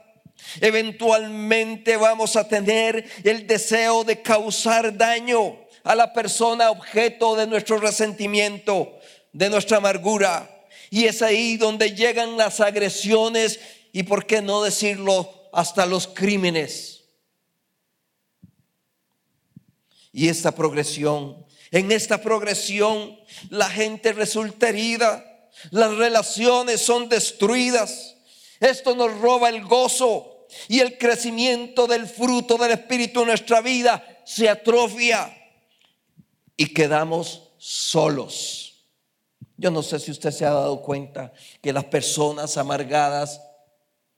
eventualmente 0.61 1.97
vamos 1.97 2.37
a 2.37 2.47
tener 2.47 3.05
el 3.25 3.45
deseo 3.45 4.05
de 4.05 4.23
causar 4.23 4.97
daño 4.97 5.59
a 5.83 5.97
la 5.97 6.13
persona 6.13 6.71
objeto 6.71 7.35
de 7.35 7.49
nuestro 7.49 7.79
resentimiento, 7.79 8.97
de 9.33 9.51
nuestra 9.51 9.79
amargura. 9.79 10.49
Y 10.91 11.07
es 11.07 11.23
ahí 11.23 11.57
donde 11.57 11.97
llegan 11.97 12.37
las 12.37 12.61
agresiones 12.61 13.59
y, 13.93 14.05
por 14.05 14.25
qué 14.25 14.41
no 14.41 14.63
decirlo, 14.63 15.51
hasta 15.53 15.85
los 15.85 16.07
crímenes. 16.07 17.03
Y 20.13 20.29
esta 20.29 20.55
progresión, 20.55 21.45
en 21.73 21.91
esta 21.91 22.23
progresión, 22.23 23.19
la 23.49 23.69
gente 23.69 24.13
resulta 24.13 24.69
herida, 24.69 25.27
las 25.73 25.97
relaciones 25.97 26.81
son 26.81 27.09
destruidas, 27.09 28.19
esto 28.61 28.95
nos 28.95 29.19
roba 29.21 29.49
el 29.49 29.65
gozo 29.65 30.47
y 30.69 30.81
el 30.81 30.99
crecimiento 30.99 31.87
del 31.87 32.07
fruto 32.07 32.59
del 32.59 32.73
Espíritu 32.73 33.21
en 33.21 33.29
nuestra 33.29 33.61
vida 33.61 34.23
se 34.25 34.49
atrofia 34.49 35.37
y 36.57 36.67
quedamos 36.75 37.51
solos. 37.59 38.85
Yo 39.57 39.71
no 39.71 39.83
sé 39.83 39.99
si 39.99 40.11
usted 40.11 40.31
se 40.31 40.45
ha 40.45 40.51
dado 40.51 40.83
cuenta 40.83 41.33
que 41.61 41.73
las 41.73 41.85
personas 41.85 42.57
amargadas 42.57 43.41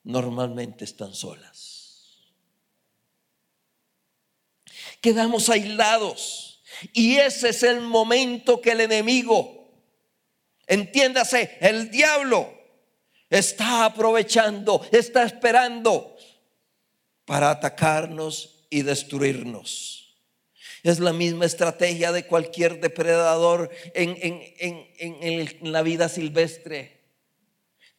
normalmente 0.04 0.84
están 0.84 1.14
solas. 1.14 2.20
Quedamos 5.00 5.48
aislados 5.48 6.62
y 6.92 7.16
ese 7.16 7.50
es 7.50 7.62
el 7.62 7.80
momento 7.80 8.60
que 8.60 8.72
el 8.72 8.80
enemigo, 8.82 9.68
entiéndase, 10.66 11.58
el 11.60 11.90
diablo, 11.90 12.61
está 13.38 13.86
aprovechando, 13.86 14.84
está 14.92 15.22
esperando 15.24 16.16
para 17.24 17.50
atacarnos 17.50 18.66
y 18.68 18.82
destruirnos. 18.82 20.20
Es 20.82 20.98
la 20.98 21.12
misma 21.12 21.46
estrategia 21.46 22.12
de 22.12 22.26
cualquier 22.26 22.80
depredador 22.80 23.70
en, 23.94 24.16
en, 24.20 25.72
la 25.72 25.82
vida 25.82 26.08
silvestre. 26.08 27.00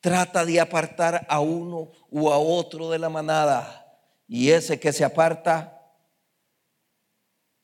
Trata 0.02 0.46
de 0.46 0.60
apartar 0.60 1.26
a 1.30 1.40
uno 1.40 1.92
u 2.10 2.30
a 2.30 2.38
otro 2.38 2.92
de 2.92 3.00
la 3.00 3.10
manada. 3.10 3.80
Y 4.28 4.50
ese 4.50 4.80
que 4.80 4.92
se 4.92 5.06
aparta 5.06 5.82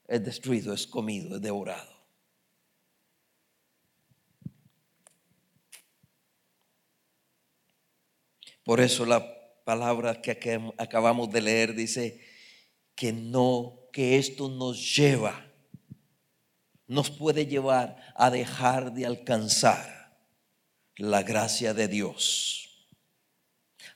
es 0.07 0.23
destruido, 0.23 0.73
es 0.73 0.87
comido, 0.87 1.35
es 1.35 1.41
devorado. 1.41 1.98
Por 8.69 8.81
eso 8.81 9.03
la 9.03 9.25
palabra 9.63 10.21
que 10.21 10.29
acabamos 10.77 11.31
de 11.31 11.41
leer 11.41 11.73
dice 11.73 12.23
que 12.93 13.11
no, 13.11 13.89
que 13.91 14.19
esto 14.19 14.47
nos 14.47 14.95
lleva, 14.95 15.43
nos 16.85 17.09
puede 17.09 17.47
llevar 17.47 17.97
a 18.13 18.29
dejar 18.29 18.93
de 18.93 19.07
alcanzar 19.07 20.19
la 20.97 21.23
gracia 21.23 21.73
de 21.73 21.87
Dios. 21.87 22.87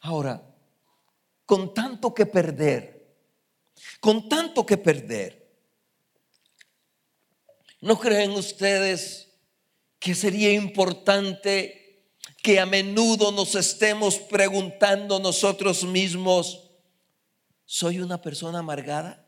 Ahora, 0.02 0.42
con 1.46 1.76
tanto 1.76 2.12
que 2.12 2.26
perder, 2.26 3.16
con 4.00 4.28
tanto 4.28 4.66
que 4.66 4.78
perder, 4.78 5.56
¿no 7.80 8.00
creen 8.00 8.32
ustedes 8.32 9.38
que 10.00 10.16
sería 10.16 10.52
importante 10.52 11.83
que 12.44 12.60
a 12.60 12.66
menudo 12.66 13.32
nos 13.32 13.56
estemos 13.56 14.18
preguntando 14.18 15.18
nosotros 15.18 15.86
mismos, 15.86 16.70
¿soy 17.64 18.00
una 18.00 18.22
persona 18.22 18.60
amargada? 18.60 19.26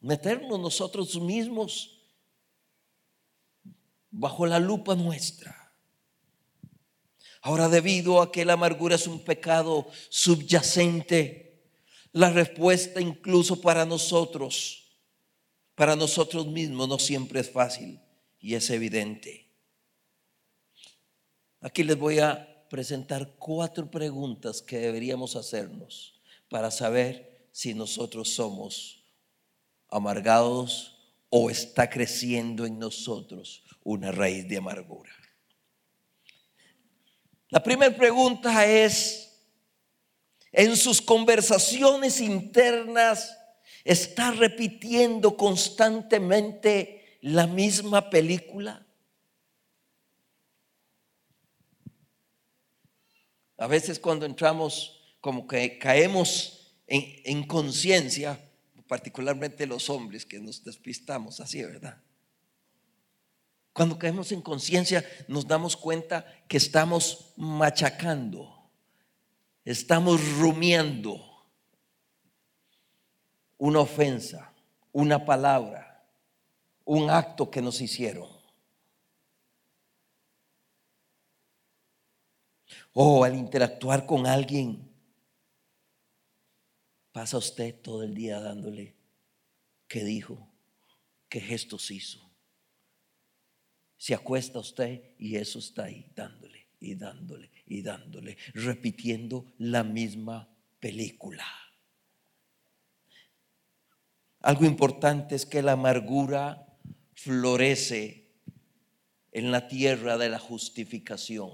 Meternos 0.00 0.60
nosotros 0.60 1.18
mismos 1.18 1.98
bajo 4.10 4.44
la 4.44 4.58
lupa 4.58 4.94
nuestra. 4.94 5.72
Ahora, 7.40 7.68
debido 7.68 8.20
a 8.20 8.30
que 8.30 8.44
la 8.44 8.52
amargura 8.52 8.96
es 8.96 9.06
un 9.06 9.24
pecado 9.24 9.86
subyacente, 10.10 11.62
la 12.12 12.30
respuesta 12.30 13.00
incluso 13.00 13.62
para 13.62 13.86
nosotros, 13.86 14.98
para 15.74 15.96
nosotros 15.96 16.46
mismos, 16.46 16.86
no 16.86 16.98
siempre 16.98 17.40
es 17.40 17.50
fácil 17.50 18.03
y 18.44 18.56
es 18.56 18.68
evidente. 18.68 19.48
Aquí 21.62 21.82
les 21.82 21.96
voy 21.96 22.18
a 22.18 22.66
presentar 22.68 23.36
cuatro 23.38 23.90
preguntas 23.90 24.60
que 24.60 24.76
deberíamos 24.76 25.34
hacernos 25.34 26.20
para 26.50 26.70
saber 26.70 27.48
si 27.52 27.72
nosotros 27.72 28.34
somos 28.34 29.02
amargados 29.88 31.16
o 31.30 31.48
está 31.48 31.88
creciendo 31.88 32.66
en 32.66 32.78
nosotros 32.78 33.64
una 33.82 34.12
raíz 34.12 34.46
de 34.46 34.58
amargura. 34.58 35.12
La 37.48 37.62
primera 37.62 37.96
pregunta 37.96 38.66
es, 38.66 39.40
en 40.52 40.76
sus 40.76 41.00
conversaciones 41.00 42.20
internas, 42.20 43.38
¿está 43.84 44.32
repitiendo 44.32 45.34
constantemente 45.34 47.03
la 47.24 47.46
misma 47.46 48.10
película? 48.10 48.86
A 53.56 53.66
veces 53.66 53.98
cuando 53.98 54.26
entramos, 54.26 55.16
como 55.22 55.46
que 55.46 55.78
caemos 55.78 56.76
en, 56.86 57.46
conciencia, 57.46 58.38
particularmente 58.86 59.66
los 59.66 59.88
hombres 59.88 60.26
que 60.26 60.38
nos 60.38 60.64
despistamos 60.64 61.40
así, 61.40 61.64
¿verdad? 61.64 61.98
Cuando 63.72 63.98
caemos 63.98 64.30
en 64.30 64.42
conciencia 64.42 65.02
nos 65.26 65.46
damos 65.46 65.78
cuenta 65.78 66.26
que 66.46 66.58
estamos 66.58 67.32
machacando, 67.38 68.68
estamos 69.64 70.20
rumiando 70.36 71.24
una 73.56 73.80
ofensa, 73.80 74.52
una 74.92 75.24
palabra, 75.24 75.93
un 76.84 77.10
acto 77.10 77.50
que 77.50 77.62
nos 77.62 77.80
hicieron. 77.80 78.28
O 82.92 83.24
al 83.24 83.34
interactuar 83.34 84.06
con 84.06 84.26
alguien, 84.26 84.90
pasa 87.12 87.38
usted 87.38 87.80
todo 87.80 88.02
el 88.02 88.14
día 88.14 88.40
dándole 88.40 88.94
qué 89.88 90.04
dijo, 90.04 90.48
qué 91.28 91.40
gestos 91.40 91.90
hizo. 91.90 92.30
Se 93.96 94.14
acuesta 94.14 94.58
usted 94.58 95.14
y 95.18 95.36
eso 95.36 95.58
está 95.58 95.84
ahí 95.84 96.10
dándole 96.14 96.66
y 96.78 96.94
dándole 96.94 97.50
y 97.66 97.82
dándole, 97.82 98.36
repitiendo 98.52 99.46
la 99.58 99.82
misma 99.82 100.48
película. 100.78 101.46
Algo 104.40 104.66
importante 104.66 105.34
es 105.34 105.46
que 105.46 105.62
la 105.62 105.72
amargura 105.72 106.63
florece 107.24 108.28
en 109.32 109.50
la 109.50 109.66
tierra 109.66 110.18
de 110.18 110.28
la 110.28 110.38
justificación. 110.38 111.50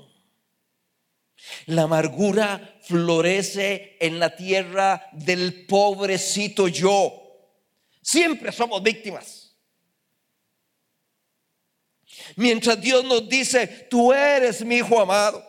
La 1.67 1.83
amargura 1.83 2.79
florece 2.83 3.97
en 4.01 4.19
la 4.19 4.35
tierra 4.35 5.09
del 5.13 5.67
pobrecito 5.67 6.67
yo. 6.67 7.15
Siempre 8.03 8.51
somos 8.51 8.83
víctimas. 8.83 9.57
Mientras 12.35 12.81
Dios 12.81 13.05
nos 13.05 13.29
dice, 13.29 13.67
tú 13.89 14.13
eres 14.13 14.65
mi 14.65 14.77
hijo 14.77 15.01
amado, 15.01 15.43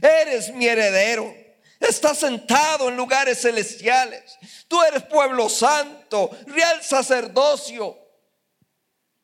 eres 0.00 0.52
mi 0.52 0.66
heredero, 0.66 1.32
estás 1.78 2.18
sentado 2.18 2.88
en 2.88 2.96
lugares 2.96 3.40
celestiales, 3.40 4.36
tú 4.66 4.82
eres 4.82 5.02
pueblo 5.04 5.48
santo, 5.48 6.30
real 6.46 6.82
sacerdocio. 6.82 8.01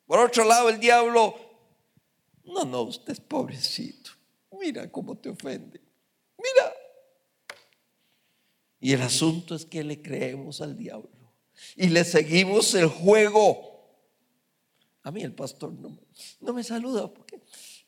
Por 0.09 0.17
otro 0.17 0.43
lado, 0.43 0.69
el 0.69 0.79
diablo, 0.79 1.35
no, 2.43 2.65
no, 2.65 2.81
usted 2.81 3.13
es 3.13 3.19
pobrecito, 3.19 4.09
mira 4.59 4.91
cómo 4.91 5.15
te 5.15 5.29
ofende. 5.29 5.79
Mira. 6.35 6.73
Y 8.79 8.93
el 8.93 9.03
asunto 9.03 9.53
es 9.53 9.67
que 9.67 9.83
le 9.83 10.01
creemos 10.01 10.61
al 10.61 10.75
diablo 10.75 11.11
y 11.75 11.89
le 11.89 12.03
seguimos 12.03 12.73
el 12.73 12.87
juego. 12.87 13.87
A 15.03 15.11
mí 15.11 15.21
el 15.21 15.35
pastor 15.35 15.73
no, 15.73 15.99
no 16.39 16.53
me 16.53 16.63
saluda 16.63 17.13
porque 17.13 17.39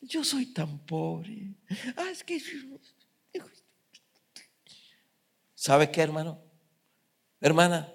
yo 0.02 0.24
soy 0.24 0.46
tan 0.54 0.78
pobre. 0.86 1.56
Ah, 1.98 2.12
es 2.12 2.24
que... 2.24 2.40
¿Sabe 5.56 5.90
qué, 5.90 6.02
hermano? 6.02 6.40
Hermana, 7.40 7.92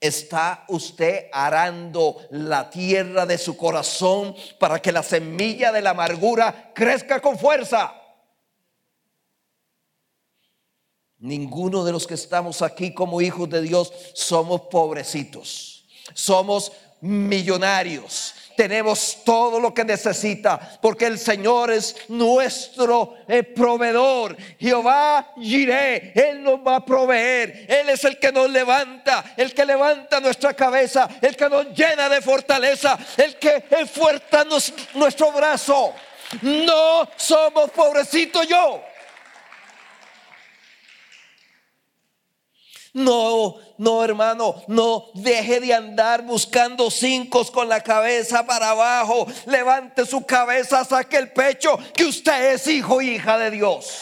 está 0.00 0.64
usted 0.68 1.26
arando 1.32 2.16
la 2.30 2.70
tierra 2.70 3.26
de 3.26 3.38
su 3.38 3.56
corazón 3.56 4.34
para 4.58 4.80
que 4.80 4.92
la 4.92 5.02
semilla 5.02 5.72
de 5.72 5.82
la 5.82 5.90
amargura 5.90 6.72
crezca 6.74 7.20
con 7.20 7.38
fuerza. 7.38 7.94
Ninguno 11.18 11.84
de 11.84 11.90
los 11.90 12.06
que 12.06 12.14
estamos 12.14 12.62
aquí 12.62 12.94
como 12.94 13.20
hijos 13.20 13.50
de 13.50 13.60
Dios 13.60 13.92
somos 14.14 14.62
pobrecitos. 14.62 15.84
Somos 16.14 16.72
millonarios. 17.00 18.34
Tenemos 18.58 19.18
todo 19.24 19.60
lo 19.60 19.72
que 19.72 19.84
necesita 19.84 20.58
porque 20.82 21.06
el 21.06 21.16
Señor 21.16 21.70
es 21.70 21.94
nuestro 22.08 23.14
eh, 23.28 23.44
proveedor. 23.44 24.36
Jehová 24.58 25.32
Jiré, 25.40 26.10
Él 26.12 26.42
nos 26.42 26.58
va 26.66 26.74
a 26.74 26.84
proveer. 26.84 27.66
Él 27.68 27.88
es 27.88 28.02
el 28.02 28.18
que 28.18 28.32
nos 28.32 28.50
levanta, 28.50 29.32
el 29.36 29.54
que 29.54 29.64
levanta 29.64 30.18
nuestra 30.18 30.54
cabeza, 30.54 31.08
el 31.20 31.36
que 31.36 31.48
nos 31.48 31.66
llena 31.66 32.08
de 32.08 32.20
fortaleza, 32.20 32.98
el 33.16 33.36
que 33.36 33.62
enfuerza 33.70 34.44
nuestro 34.94 35.30
brazo. 35.30 35.94
No 36.42 37.08
somos 37.14 37.70
pobrecitos 37.70 38.44
yo. 38.48 38.82
No, 42.98 43.54
no, 43.78 44.04
hermano, 44.04 44.60
no 44.66 45.06
deje 45.14 45.60
de 45.60 45.72
andar 45.72 46.22
buscando 46.22 46.90
cinco 46.90 47.44
con 47.52 47.68
la 47.68 47.80
cabeza 47.80 48.44
para 48.44 48.70
abajo. 48.70 49.24
Levante 49.46 50.04
su 50.04 50.26
cabeza, 50.26 50.84
saque 50.84 51.16
el 51.16 51.30
pecho, 51.30 51.78
que 51.94 52.04
usted 52.04 52.54
es 52.54 52.66
hijo 52.66 53.00
hija 53.00 53.38
de 53.38 53.52
Dios. 53.52 54.00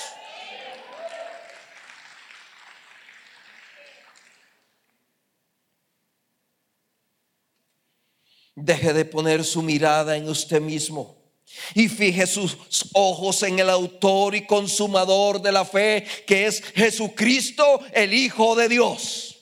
Deje 8.55 8.95
de 8.95 9.05
poner 9.05 9.45
su 9.45 9.61
mirada 9.61 10.17
en 10.17 10.27
usted 10.31 10.63
mismo 10.63 11.26
y 11.75 11.89
fije 11.89 12.27
sus 12.27 12.57
ojos 12.93 13.43
en 13.43 13.59
el 13.59 13.71
autor 13.71 14.35
y 14.35 14.47
consumador 14.47 15.41
de 15.41 15.53
la 15.53 15.65
fe, 15.65 16.05
que 16.27 16.47
es 16.47 16.63
Jesucristo, 16.75 17.81
el 17.93 18.15
Hijo 18.15 18.55
de 18.57 18.69
Dios. 18.69 19.37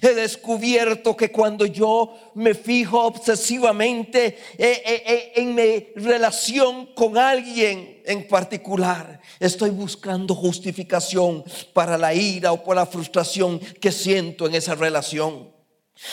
He 0.00 0.14
descubierto 0.14 1.16
que 1.16 1.30
cuando 1.30 1.66
yo 1.66 2.14
me 2.34 2.54
fijo 2.54 3.04
obsesivamente 3.04 4.38
eh, 4.58 4.82
eh, 4.84 5.02
eh, 5.06 5.32
en 5.36 5.54
mi 5.54 5.86
relación 5.94 6.86
con 6.94 7.18
alguien 7.18 8.02
en 8.04 8.26
particular, 8.26 9.20
estoy 9.38 9.70
buscando 9.70 10.34
justificación 10.34 11.44
para 11.72 11.98
la 11.98 12.14
ira 12.14 12.52
o 12.52 12.64
por 12.64 12.74
la 12.74 12.86
frustración 12.86 13.58
que 13.58 13.92
siento 13.92 14.46
en 14.46 14.54
esa 14.54 14.74
relación. 14.74 15.51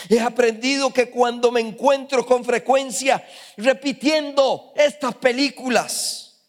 He 0.10 0.20
aprendido 0.20 0.94
que 0.94 1.10
cuando 1.10 1.52
me 1.52 1.62
encuentro 1.62 2.26
con 2.26 2.46
frecuencia 2.46 3.26
repitiendo 3.58 4.72
estas 4.76 5.16
películas, 5.16 6.42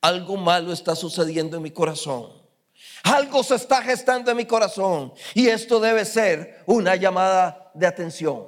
algo 0.00 0.36
malo 0.36 0.72
está 0.72 0.94
sucediendo 0.94 1.56
en 1.56 1.62
mi 1.62 1.70
corazón. 1.70 2.32
Algo 3.02 3.42
se 3.42 3.54
está 3.54 3.82
gestando 3.82 4.30
en 4.30 4.36
mi 4.36 4.44
corazón 4.44 5.12
y 5.34 5.48
esto 5.48 5.80
debe 5.80 6.04
ser 6.04 6.62
una 6.66 6.96
llamada 6.96 7.70
de 7.74 7.86
atención. 7.86 8.46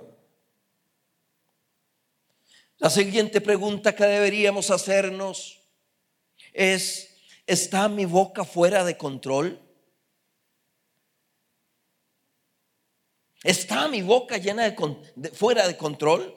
La 2.79 2.91
siguiente 2.91 3.41
pregunta 3.41 3.95
que 3.95 4.05
deberíamos 4.05 4.71
hacernos 4.71 5.61
es, 6.53 7.17
¿está 7.47 7.89
mi 7.89 8.07
boca 8.07 8.45
fuera 8.45 8.85
de 8.85 8.97
control? 8.97 9.61
¿Está 13.43 13.89
mi 13.89 14.03
boca 14.03 14.37
llena 14.37 14.69
de, 14.69 15.31
fuera 15.31 15.67
de 15.67 15.77
control? 15.77 16.37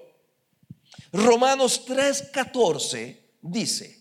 Romanos 1.11 1.85
3:14 1.85 3.19
dice, 3.41 3.99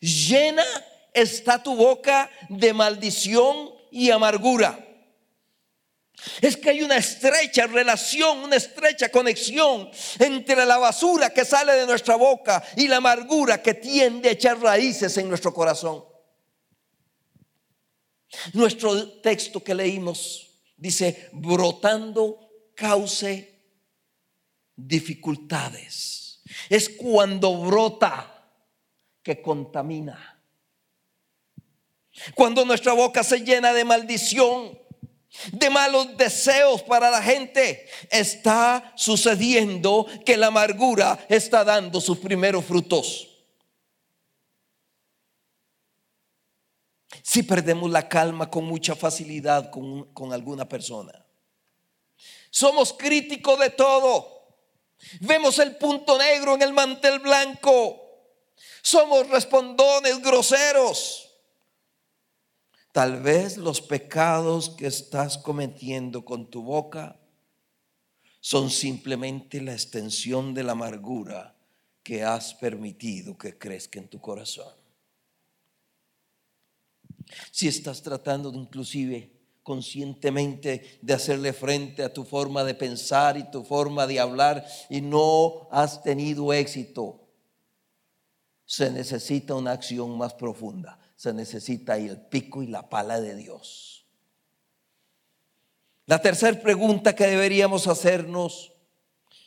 llena 0.00 0.64
está 1.12 1.62
tu 1.62 1.74
boca 1.74 2.30
de 2.48 2.72
maldición 2.72 3.70
y 3.90 4.10
amargura. 4.10 4.82
Es 6.40 6.56
que 6.56 6.70
hay 6.70 6.82
una 6.82 6.96
estrecha 6.96 7.66
relación, 7.66 8.38
una 8.38 8.56
estrecha 8.56 9.10
conexión 9.10 9.90
entre 10.18 10.64
la 10.64 10.78
basura 10.78 11.30
que 11.30 11.44
sale 11.44 11.74
de 11.74 11.86
nuestra 11.86 12.16
boca 12.16 12.62
y 12.76 12.88
la 12.88 12.96
amargura 12.96 13.60
que 13.62 13.74
tiende 13.74 14.30
a 14.30 14.32
echar 14.32 14.58
raíces 14.60 15.16
en 15.18 15.28
nuestro 15.28 15.52
corazón. 15.52 16.04
Nuestro 18.54 19.20
texto 19.20 19.62
que 19.62 19.74
leímos 19.74 20.45
dice, 20.76 21.30
brotando 21.32 22.38
cause 22.74 23.56
dificultades. 24.76 26.42
Es 26.68 26.88
cuando 26.88 27.56
brota 27.62 28.50
que 29.22 29.40
contamina. 29.42 30.40
Cuando 32.34 32.64
nuestra 32.64 32.92
boca 32.92 33.22
se 33.22 33.40
llena 33.40 33.72
de 33.72 33.84
maldición, 33.84 34.78
de 35.52 35.70
malos 35.70 36.16
deseos 36.16 36.82
para 36.82 37.10
la 37.10 37.22
gente, 37.22 37.88
está 38.10 38.92
sucediendo 38.96 40.06
que 40.24 40.36
la 40.36 40.46
amargura 40.46 41.18
está 41.28 41.64
dando 41.64 42.00
sus 42.00 42.18
primeros 42.18 42.64
frutos. 42.64 43.35
Si 47.28 47.42
perdemos 47.42 47.90
la 47.90 48.08
calma 48.08 48.48
con 48.48 48.66
mucha 48.66 48.94
facilidad 48.94 49.68
con, 49.72 50.14
con 50.14 50.32
alguna 50.32 50.68
persona. 50.68 51.26
Somos 52.50 52.92
críticos 52.92 53.58
de 53.58 53.70
todo. 53.70 54.46
Vemos 55.22 55.58
el 55.58 55.74
punto 55.74 56.16
negro 56.16 56.54
en 56.54 56.62
el 56.62 56.72
mantel 56.72 57.18
blanco. 57.18 58.00
Somos 58.80 59.28
respondones 59.28 60.22
groseros. 60.22 61.28
Tal 62.92 63.20
vez 63.20 63.56
los 63.56 63.80
pecados 63.80 64.70
que 64.70 64.86
estás 64.86 65.36
cometiendo 65.36 66.24
con 66.24 66.48
tu 66.48 66.62
boca 66.62 67.18
son 68.38 68.70
simplemente 68.70 69.60
la 69.60 69.72
extensión 69.72 70.54
de 70.54 70.62
la 70.62 70.72
amargura 70.72 71.56
que 72.04 72.22
has 72.22 72.54
permitido 72.54 73.36
que 73.36 73.58
crezca 73.58 73.98
en 73.98 74.06
tu 74.06 74.20
corazón. 74.20 74.85
Si 77.50 77.68
estás 77.68 78.02
tratando 78.02 78.52
inclusive 78.52 79.32
conscientemente 79.62 80.98
de 81.02 81.12
hacerle 81.12 81.52
frente 81.52 82.04
a 82.04 82.12
tu 82.12 82.24
forma 82.24 82.62
de 82.62 82.74
pensar 82.74 83.36
y 83.36 83.50
tu 83.50 83.64
forma 83.64 84.06
de 84.06 84.20
hablar 84.20 84.64
y 84.88 85.00
no 85.00 85.68
has 85.70 86.02
tenido 86.02 86.52
éxito, 86.52 87.26
se 88.64 88.90
necesita 88.90 89.54
una 89.54 89.72
acción 89.72 90.16
más 90.18 90.34
profunda. 90.34 90.98
Se 91.16 91.32
necesita 91.32 91.96
el 91.96 92.20
pico 92.20 92.62
y 92.62 92.66
la 92.66 92.88
pala 92.88 93.20
de 93.20 93.34
Dios. 93.34 94.06
La 96.04 96.20
tercera 96.20 96.60
pregunta 96.60 97.16
que 97.16 97.26
deberíamos 97.26 97.88
hacernos, 97.88 98.72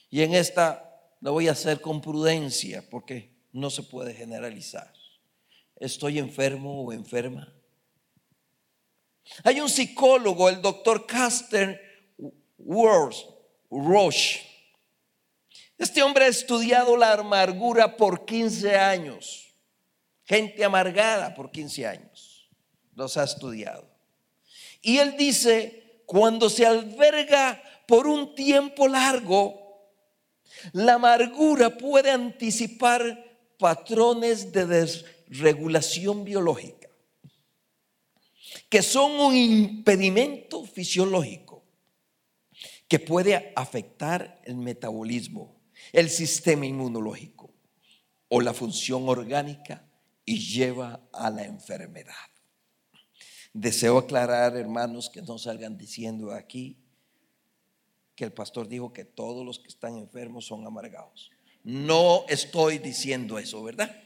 y 0.10 0.22
en 0.24 0.34
esta 0.34 0.86
la 1.22 1.32
voy 1.32 1.48
a 1.48 1.52
hacer 1.52 1.80
con 1.80 2.02
prudencia 2.02 2.84
porque 2.90 3.38
no 3.52 3.70
se 3.70 3.84
puede 3.84 4.14
generalizar. 4.14 4.92
¿Estoy 5.76 6.20
enfermo 6.20 6.82
o 6.82 6.92
enferma? 6.92 7.54
Hay 9.44 9.60
un 9.62 9.70
psicólogo, 9.70 10.50
el 10.50 10.62
doctor 10.62 11.06
Caster 11.06 11.82
Roche. 13.70 14.46
Este 15.78 16.04
hombre 16.04 16.26
ha 16.26 16.30
estudiado 16.30 16.98
la 16.98 17.14
amargura 17.14 17.96
por 17.96 18.26
15 18.26 18.76
años. 18.78 19.56
Gente 20.26 20.64
amargada 20.64 21.34
por 21.34 21.52
15 21.52 21.88
años. 21.88 22.50
Los 22.94 23.18
ha 23.18 23.24
estudiado. 23.24 23.88
Y 24.82 24.98
él 24.98 25.16
dice, 25.18 26.04
cuando 26.06 26.50
se 26.50 26.66
alberga 26.66 27.62
por 27.88 28.08
un 28.08 28.36
tiempo 28.36 28.88
largo, 28.88 29.90
la 30.74 30.96
amargura 30.96 31.78
puede 31.78 32.12
anticipar 32.12 33.26
patrones 33.58 34.52
de 34.52 34.66
desregulación 34.66 36.26
biológica 36.26 36.79
que 38.70 38.84
son 38.84 39.12
un 39.20 39.36
impedimento 39.36 40.64
fisiológico 40.64 41.64
que 42.88 43.00
puede 43.00 43.52
afectar 43.56 44.42
el 44.46 44.56
metabolismo, 44.56 45.60
el 45.92 46.10
sistema 46.10 46.66
inmunológico 46.66 47.52
o 48.28 48.42
la 48.42 48.54
función 48.54 49.10
orgánica 49.10 49.88
y 50.24 50.40
lleva 50.40 51.02
a 51.12 51.30
la 51.32 51.46
enfermedad. 51.46 52.14
Deseo 53.54 53.98
aclarar, 53.98 54.56
hermanos, 54.56 55.10
que 55.10 55.24
no 55.24 55.40
salgan 55.40 55.76
diciendo 55.76 56.32
aquí 56.32 56.78
que 58.16 58.26
el 58.26 58.34
pastor 58.34 58.68
dijo 58.68 58.94
que 58.94 59.06
todos 59.06 59.44
los 59.46 59.60
que 59.60 59.70
están 59.70 59.98
enfermos 59.98 60.46
son 60.46 60.68
amargados. 60.68 61.32
No 61.64 62.26
estoy 62.28 62.78
diciendo 62.78 63.40
eso, 63.40 63.64
¿verdad? 63.64 64.04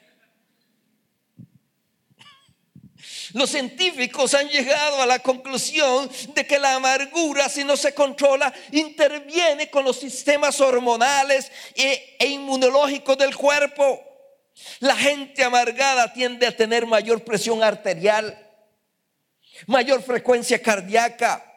Los 3.33 3.49
científicos 3.49 4.33
han 4.33 4.47
llegado 4.49 5.01
a 5.01 5.05
la 5.05 5.19
conclusión 5.19 6.09
de 6.33 6.45
que 6.45 6.59
la 6.59 6.75
amargura, 6.75 7.49
si 7.49 7.63
no 7.63 7.75
se 7.75 7.93
controla, 7.93 8.53
interviene 8.71 9.69
con 9.69 9.83
los 9.83 9.97
sistemas 9.99 10.59
hormonales 10.61 11.51
e, 11.75 12.15
e, 12.19 12.27
inmunológicos 12.27 13.17
del 13.17 13.35
cuerpo. 13.35 14.01
La 14.79 14.95
gente 14.95 15.43
amargada 15.43 16.13
tiende 16.13 16.47
a 16.47 16.55
tener 16.55 16.85
mayor 16.85 17.23
presión 17.23 17.63
arterial, 17.63 18.37
mayor 19.67 20.01
frecuencia 20.03 20.61
cardíaca, 20.61 21.49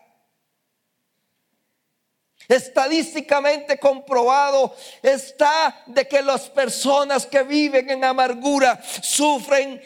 Estadísticamente 2.49 3.77
comprobado 3.77 4.77
está 5.03 5.83
de 5.87 6.07
que 6.07 6.23
las 6.23 6.49
personas 6.49 7.27
que 7.27 7.43
viven 7.43 7.91
en 7.91 8.05
amargura 8.05 8.81
sufren 9.03 9.83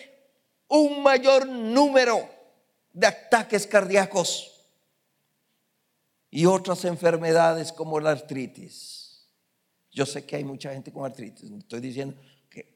un 0.71 1.03
mayor 1.03 1.47
número 1.47 2.29
de 2.93 3.07
ataques 3.07 3.67
cardíacos 3.67 4.65
y 6.31 6.47
otras 6.47 6.85
enfermedades 6.85 7.73
como 7.73 8.01
la 8.01 8.13
artritis. 8.13 9.29
Yo 9.93 10.07
sé 10.07 10.25
que 10.25 10.37
hay 10.37 10.45
mucha 10.45 10.73
gente 10.73 10.93
con 10.93 11.05
artritis, 11.05 11.51
estoy 11.51 11.81
diciendo 11.81 12.17
que 12.49 12.75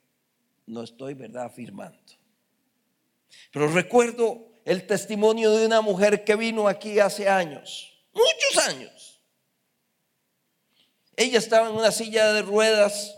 no 0.66 0.83
estoy, 0.83 1.14
¿verdad?, 1.14 1.44
afirmando. 1.44 1.98
Pero 3.52 3.68
recuerdo 3.68 4.61
el 4.64 4.87
testimonio 4.87 5.52
de 5.52 5.66
una 5.66 5.80
mujer 5.80 6.24
que 6.24 6.37
vino 6.37 6.68
aquí 6.68 6.98
hace 6.98 7.28
años, 7.28 8.04
muchos 8.12 8.68
años 8.68 9.14
ella 11.16 11.38
estaba 11.38 11.68
en 11.68 11.76
una 11.76 11.92
silla 11.92 12.33
de 12.33 12.42
ruedas, 12.42 13.16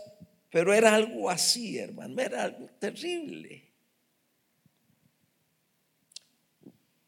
pero 0.51 0.73
era 0.73 0.95
algo 0.95 1.29
así, 1.29 1.77
hermano, 1.77 2.21
era 2.21 2.43
algo 2.43 2.67
terrible. 2.79 3.66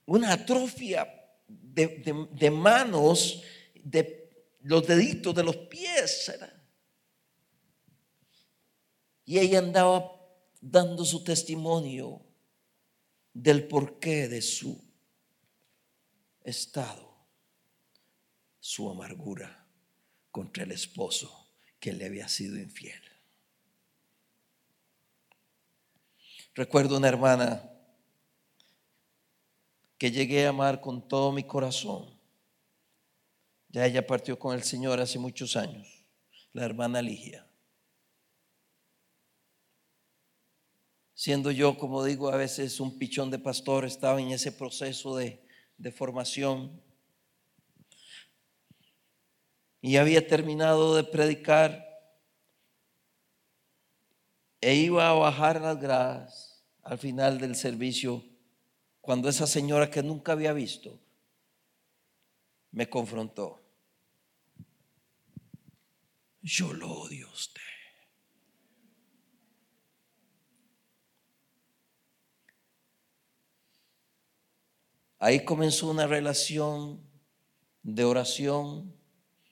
Una 0.09 0.33
atrofia 0.33 1.07
de, 1.47 2.49
manos, 2.49 3.43
de 3.75 4.55
los 4.63 4.87
deditos 4.87 5.35
de 5.35 5.43
los 5.43 5.55
pies. 5.55 6.31
Y 9.23 9.37
ella 9.37 9.59
andaba 9.59 10.11
dando 10.59 11.05
su 11.05 11.23
testimonio 11.23 12.25
del 13.33 13.67
porqué 13.67 14.27
de 14.27 14.41
su 14.41 14.83
estado, 16.43 17.27
su 18.59 18.89
amargura 18.89 19.67
contra 20.31 20.63
el 20.63 20.71
esposo 20.71 21.51
que 21.79 21.93
le 21.93 22.05
había 22.05 22.27
sido 22.27 22.57
infiel. 22.57 23.03
Recuerdo 26.55 26.97
una 26.97 27.09
hermana 27.09 27.78
que 29.99 30.11
llegué 30.11 30.45
a 30.45 30.49
amar 30.49 30.79
con 30.79 31.05
todo 31.05 31.33
mi 31.33 31.43
corazón. 31.43 32.17
Ya 33.67 33.85
ella 33.85 34.07
partió 34.07 34.39
con 34.39 34.55
el 34.55 34.63
Señor 34.63 34.99
hace 35.01 35.19
muchos 35.19 35.57
años, 35.57 36.05
la 36.53 36.63
hermana 36.63 37.01
Ligia. 37.01 37.45
Siendo 41.13 41.51
yo, 41.51 41.77
como 41.77 42.01
digo, 42.05 42.29
a 42.29 42.37
veces 42.37 42.79
un 42.79 42.97
pichón 42.97 43.29
de 43.29 43.39
pastor, 43.39 43.83
estaba 43.83 44.21
en 44.21 44.29
ese 44.29 44.53
proceso 44.53 45.17
de, 45.17 45.45
formación 45.95 46.81
y 49.81 49.97
había 49.97 50.25
terminado 50.25 50.95
de 50.95 51.03
predicar 51.03 51.85
e 54.61 54.75
iba 54.75 55.09
a 55.09 55.13
bajar 55.13 55.61
las 55.61 55.79
gradas 55.79 56.63
al 56.83 56.97
final 56.97 57.39
del 57.39 57.55
servicio 57.55 58.28
cuando 59.01 59.29
esa 59.29 59.47
señora 59.47 59.89
que 59.89 60.03
nunca 60.03 60.33
había 60.33 60.53
visto 60.53 60.99
me 62.71 62.89
confrontó. 62.89 63.61
Yo 66.41 66.73
lo 66.73 66.91
odio 66.91 67.27
a 67.27 67.31
usted. 67.31 67.61
Ahí 75.19 75.43
comenzó 75.43 75.89
una 75.89 76.07
relación 76.07 77.01
de 77.83 78.05
oración 78.05 78.99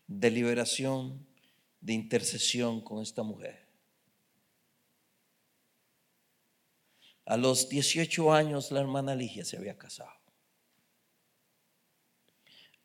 de 0.08 0.32
liberación, 0.32 1.28
de 1.82 1.94
intercesión 1.94 2.82
con 2.82 3.02
esta 3.02 3.24
mujer. 3.24 3.66
A 7.28 7.36
los 7.36 7.68
18 7.68 8.32
años 8.32 8.72
la 8.72 8.80
hermana 8.80 9.13
Ligia 9.13 9.44
se 9.44 9.58
había 9.58 9.78
casado. 9.78 10.13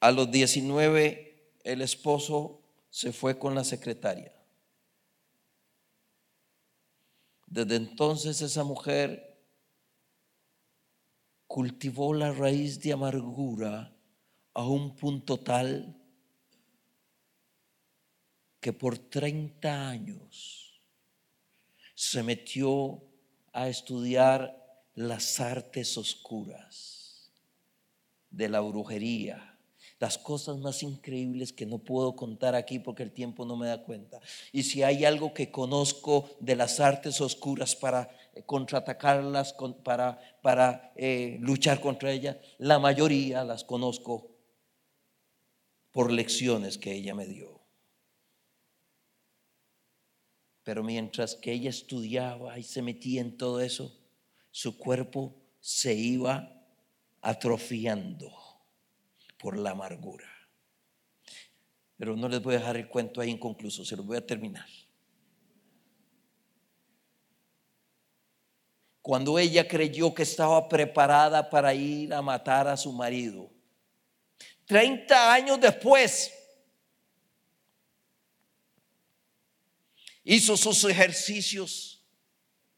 A 0.00 0.10
los 0.10 0.32
19 0.32 1.52
el 1.62 1.80
esposo 1.80 2.60
se 2.90 3.12
fue 3.12 3.38
con 3.38 3.54
la 3.54 3.62
secretaria. 3.62 4.34
Desde 7.46 7.76
entonces 7.76 8.42
esa 8.42 8.64
mujer 8.64 9.40
cultivó 11.46 12.12
la 12.12 12.32
raíz 12.32 12.80
de 12.80 12.94
amargura 12.94 13.94
a 14.54 14.66
un 14.66 14.96
punto 14.96 15.38
tal 15.38 15.96
que 18.58 18.72
por 18.72 18.98
30 18.98 19.88
años 19.88 20.82
se 21.94 22.24
metió 22.24 23.11
a 23.52 23.68
estudiar 23.68 24.58
las 24.94 25.40
artes 25.40 25.96
oscuras 25.96 27.30
de 28.30 28.48
la 28.48 28.60
brujería, 28.60 29.58
las 29.98 30.18
cosas 30.18 30.58
más 30.58 30.82
increíbles 30.82 31.52
que 31.52 31.66
no 31.66 31.78
puedo 31.78 32.16
contar 32.16 32.54
aquí 32.54 32.78
porque 32.78 33.02
el 33.02 33.12
tiempo 33.12 33.44
no 33.44 33.56
me 33.56 33.68
da 33.68 33.84
cuenta. 33.84 34.20
Y 34.52 34.64
si 34.64 34.82
hay 34.82 35.04
algo 35.04 35.32
que 35.32 35.50
conozco 35.50 36.30
de 36.40 36.56
las 36.56 36.80
artes 36.80 37.20
oscuras 37.20 37.76
para 37.76 38.10
contraatacarlas, 38.46 39.54
para, 39.84 40.18
para 40.40 40.92
eh, 40.96 41.36
luchar 41.40 41.80
contra 41.80 42.10
ella. 42.10 42.40
La 42.58 42.78
mayoría 42.78 43.44
las 43.44 43.64
conozco 43.64 44.30
por 45.90 46.10
lecciones 46.10 46.78
que 46.78 46.92
ella 46.92 47.14
me 47.14 47.26
dio. 47.26 47.61
Pero 50.64 50.82
mientras 50.82 51.34
que 51.34 51.52
ella 51.52 51.70
estudiaba 51.70 52.58
y 52.58 52.62
se 52.62 52.82
metía 52.82 53.20
en 53.20 53.36
todo 53.36 53.60
eso, 53.60 53.98
su 54.50 54.78
cuerpo 54.78 55.34
se 55.60 55.94
iba 55.94 56.62
atrofiando 57.20 58.32
por 59.38 59.58
la 59.58 59.70
amargura. 59.70 60.28
Pero 61.96 62.16
no 62.16 62.28
les 62.28 62.42
voy 62.42 62.54
a 62.54 62.58
dejar 62.58 62.76
el 62.76 62.88
cuento 62.88 63.20
ahí 63.20 63.30
inconcluso, 63.30 63.84
se 63.84 63.96
lo 63.96 64.02
voy 64.02 64.16
a 64.16 64.26
terminar. 64.26 64.66
Cuando 69.00 69.36
ella 69.38 69.66
creyó 69.66 70.14
que 70.14 70.22
estaba 70.22 70.68
preparada 70.68 71.50
para 71.50 71.74
ir 71.74 72.14
a 72.14 72.22
matar 72.22 72.68
a 72.68 72.76
su 72.76 72.92
marido, 72.92 73.50
30 74.66 75.32
años 75.32 75.60
después, 75.60 76.32
hizo 80.24 80.56
sus 80.56 80.84
ejercicios 80.84 82.04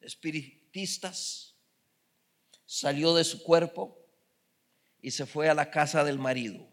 espiritistas, 0.00 1.54
salió 2.66 3.14
de 3.14 3.24
su 3.24 3.42
cuerpo 3.42 3.98
y 5.00 5.10
se 5.10 5.26
fue 5.26 5.48
a 5.48 5.54
la 5.54 5.70
casa 5.70 6.04
del 6.04 6.18
marido. 6.18 6.66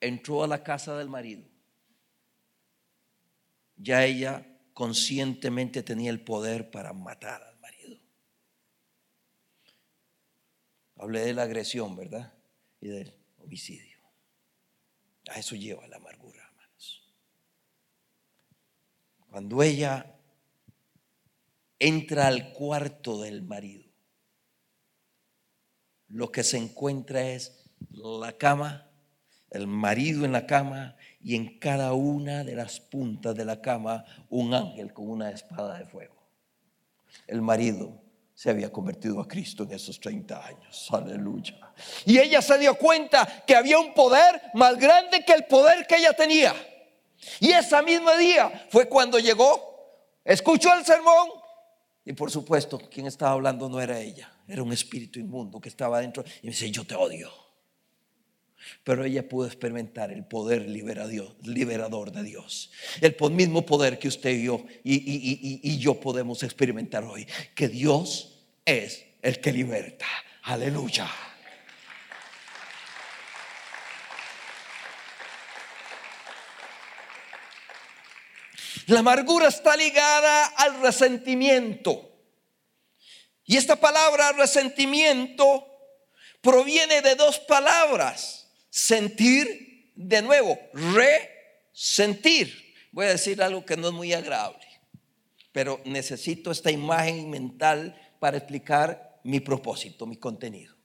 Entró 0.00 0.44
a 0.44 0.48
la 0.48 0.62
casa 0.62 0.96
del 0.96 1.08
marido. 1.08 1.44
Ya 3.76 4.04
ella 4.04 4.46
conscientemente 4.72 5.82
tenía 5.82 6.10
el 6.10 6.20
poder 6.20 6.70
para 6.70 6.92
matar 6.92 7.42
al 7.42 7.58
marido. 7.60 7.98
Hablé 10.96 11.20
de 11.20 11.34
la 11.34 11.42
agresión, 11.42 11.94
¿verdad? 11.96 12.32
Y 12.80 12.88
del 12.88 13.14
homicidio. 13.38 13.98
A 15.28 15.38
eso 15.38 15.56
lleva 15.56 15.86
la 15.88 15.96
amargura. 15.96 16.25
Cuando 19.36 19.62
ella 19.62 20.06
entra 21.78 22.26
al 22.26 22.54
cuarto 22.54 23.20
del 23.20 23.42
marido, 23.42 23.84
lo 26.08 26.32
que 26.32 26.42
se 26.42 26.56
encuentra 26.56 27.20
es 27.20 27.68
la 27.90 28.32
cama, 28.32 28.90
el 29.50 29.66
marido 29.66 30.24
en 30.24 30.32
la 30.32 30.46
cama 30.46 30.96
y 31.20 31.34
en 31.34 31.58
cada 31.58 31.92
una 31.92 32.44
de 32.44 32.56
las 32.56 32.80
puntas 32.80 33.34
de 33.34 33.44
la 33.44 33.60
cama 33.60 34.06
un 34.30 34.54
ángel 34.54 34.94
con 34.94 35.10
una 35.10 35.28
espada 35.28 35.80
de 35.80 35.84
fuego. 35.84 36.16
El 37.26 37.42
marido 37.42 38.00
se 38.32 38.48
había 38.48 38.72
convertido 38.72 39.20
a 39.20 39.28
Cristo 39.28 39.64
en 39.64 39.72
esos 39.72 40.00
30 40.00 40.46
años. 40.46 40.88
Aleluya. 40.90 41.74
Y 42.06 42.18
ella 42.18 42.40
se 42.40 42.56
dio 42.56 42.74
cuenta 42.78 43.44
que 43.46 43.54
había 43.54 43.78
un 43.78 43.92
poder 43.92 44.40
más 44.54 44.78
grande 44.78 45.26
que 45.26 45.34
el 45.34 45.44
poder 45.44 45.86
que 45.86 45.96
ella 45.96 46.14
tenía. 46.14 46.54
Y 47.40 47.50
ese 47.50 47.82
mismo 47.82 48.14
día 48.16 48.66
fue 48.70 48.88
cuando 48.88 49.18
llegó, 49.18 50.20
escuchó 50.24 50.74
el 50.74 50.84
sermón 50.84 51.28
y 52.04 52.12
por 52.12 52.30
supuesto 52.30 52.78
quien 52.78 53.06
estaba 53.06 53.32
hablando 53.32 53.68
no 53.68 53.80
era 53.80 54.00
ella, 54.00 54.32
era 54.46 54.62
un 54.62 54.72
espíritu 54.72 55.18
inmundo 55.18 55.60
que 55.60 55.68
estaba 55.68 56.00
dentro 56.00 56.24
y 56.42 56.46
me 56.46 56.52
dice, 56.52 56.70
yo 56.70 56.84
te 56.84 56.94
odio. 56.94 57.30
Pero 58.82 59.04
ella 59.04 59.28
pudo 59.28 59.46
experimentar 59.46 60.10
el 60.10 60.24
poder 60.24 60.68
liberador 60.68 62.10
de 62.10 62.22
Dios. 62.24 62.70
El 63.00 63.16
mismo 63.30 63.64
poder 63.64 63.98
que 63.98 64.08
usted 64.08 64.30
y 64.30 64.44
yo, 64.44 64.64
y, 64.82 65.60
y 65.62 65.78
yo 65.78 66.00
podemos 66.00 66.42
experimentar 66.42 67.04
hoy. 67.04 67.28
Que 67.54 67.68
Dios 67.68 68.36
es 68.64 69.04
el 69.22 69.40
que 69.40 69.52
liberta. 69.52 70.06
Aleluya. 70.42 71.08
La 78.86 79.00
amargura 79.00 79.48
está 79.48 79.76
ligada 79.76 80.46
al 80.46 80.80
resentimiento. 80.80 82.12
Y 83.44 83.56
esta 83.56 83.76
palabra 83.76 84.32
resentimiento 84.32 85.66
proviene 86.40 87.02
de 87.02 87.16
dos 87.16 87.38
palabras. 87.40 88.48
Sentir 88.70 89.92
de 89.96 90.22
nuevo, 90.22 90.58
resentir. 90.72 92.74
Voy 92.92 93.06
a 93.06 93.10
decir 93.10 93.42
algo 93.42 93.64
que 93.64 93.76
no 93.76 93.88
es 93.88 93.94
muy 93.94 94.12
agradable, 94.12 94.66
pero 95.52 95.80
necesito 95.84 96.50
esta 96.50 96.70
imagen 96.70 97.28
mental 97.28 98.14
para 98.20 98.36
explicar 98.36 99.20
mi 99.24 99.40
propósito, 99.40 100.06
mi 100.06 100.16
contenido. 100.16 100.76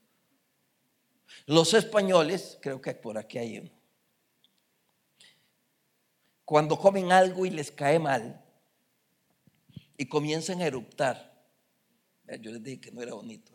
Los 1.46 1.74
españoles, 1.74 2.58
creo 2.62 2.82
que 2.82 2.96
por 2.96 3.18
aquí 3.18 3.38
hay 3.38 3.60
uno 3.60 3.81
cuando 6.52 6.78
comen 6.78 7.14
algo 7.14 7.46
y 7.46 7.50
les 7.50 7.72
cae 7.72 7.98
mal 7.98 8.44
y 9.96 10.06
comienzan 10.06 10.60
a 10.60 10.66
eruptar. 10.66 11.48
Yo 12.42 12.52
les 12.52 12.62
dije 12.62 12.82
que 12.82 12.92
no 12.92 13.02
era 13.02 13.14
bonito. 13.14 13.54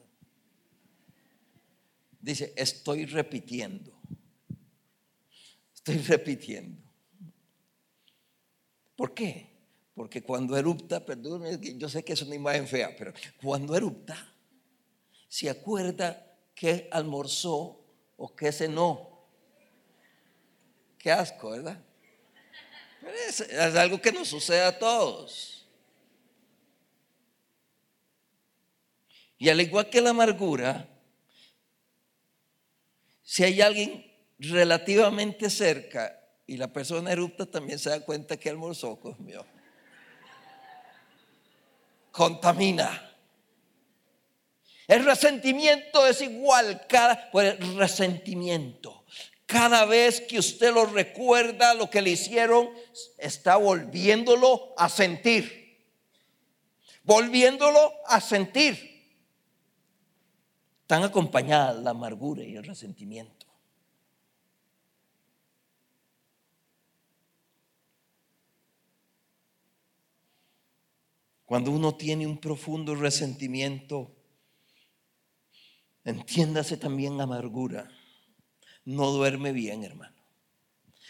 Dice, 2.19 2.55
estoy 2.57 3.05
repitiendo. 3.05 3.93
Estoy 5.75 5.99
repitiendo. 5.99 6.91
¿Por 8.97 9.13
qué? 9.13 9.47
Porque 9.95 10.23
cuando 10.23 10.57
erupta, 10.57 11.05
perdón, 11.05 11.45
yo 11.61 11.91
sé 11.91 12.03
que 12.03 12.15
es 12.15 12.23
una 12.23 12.35
imagen 12.35 12.67
fea, 12.67 12.97
pero 12.97 13.13
cuando 13.43 13.77
erupta, 13.77 14.17
se 15.29 15.51
acuerda 15.51 16.35
que 16.55 16.89
almorzó 16.91 17.79
o 18.17 18.35
que 18.35 18.51
cenó. 18.53 19.29
Qué 20.97 21.13
asco, 21.13 21.51
¿verdad? 21.51 21.85
Es, 23.29 23.41
algo 23.77 24.01
que 24.01 24.13
nos 24.13 24.29
sucede 24.29 24.63
a 24.63 24.79
todos. 24.79 25.67
Y 29.39 29.49
al 29.49 29.61
igual 29.61 29.91
que 29.91 30.01
la 30.01 30.11
amargura, 30.11 30.89
si 33.23 33.45
hay 33.45 33.61
alguien 33.61 34.11
relativamente 34.39 35.51
cerca 35.51 36.21
y 36.47 36.57
la 36.57 36.73
persona 36.73 37.13
erupta 37.13 37.47
también 37.47 37.79
se 37.79 37.91
da 37.91 38.01
cuenta 38.01 38.37
que 38.37 38.49
almorzó, 38.49 38.99
mío 39.19 39.45
contamina. 42.17 43.15
El 44.89 45.05
resentimiento 45.05 46.07
es 46.07 46.23
igual, 46.23 46.87
cada 46.89 47.31
pues, 47.31 47.59
resentimiento. 47.75 49.05
Cada 49.47 49.85
vez 49.85 50.21
que 50.23 50.41
usted 50.41 50.75
lo 50.75 50.87
recuerda, 50.87 51.73
lo 51.75 51.89
que 51.89 52.03
le 52.03 52.11
hicieron, 52.11 52.69
está 53.17 53.57
volviéndolo 53.57 54.75
a 54.77 54.89
sentir. 54.89 55.87
Volviéndolo 57.05 57.93
a 58.07 58.21
sentir. 58.21 58.97
Están 60.83 61.05
acompañadas 61.05 61.77
la 61.77 61.91
amargura 61.91 62.43
y 62.43 62.57
el 62.57 62.65
resentimiento. 62.65 63.47
Cuando 71.45 71.71
uno 71.71 71.95
tiene 71.95 72.27
un 72.27 72.39
profundo 72.39 72.97
resentimiento, 72.97 74.13
entiéndase 76.05 76.77
también 76.77 77.21
amargura 77.21 77.89
no 78.87 79.11
duerme 79.11 79.53
bien, 79.53 79.85
hermano. 79.85 80.17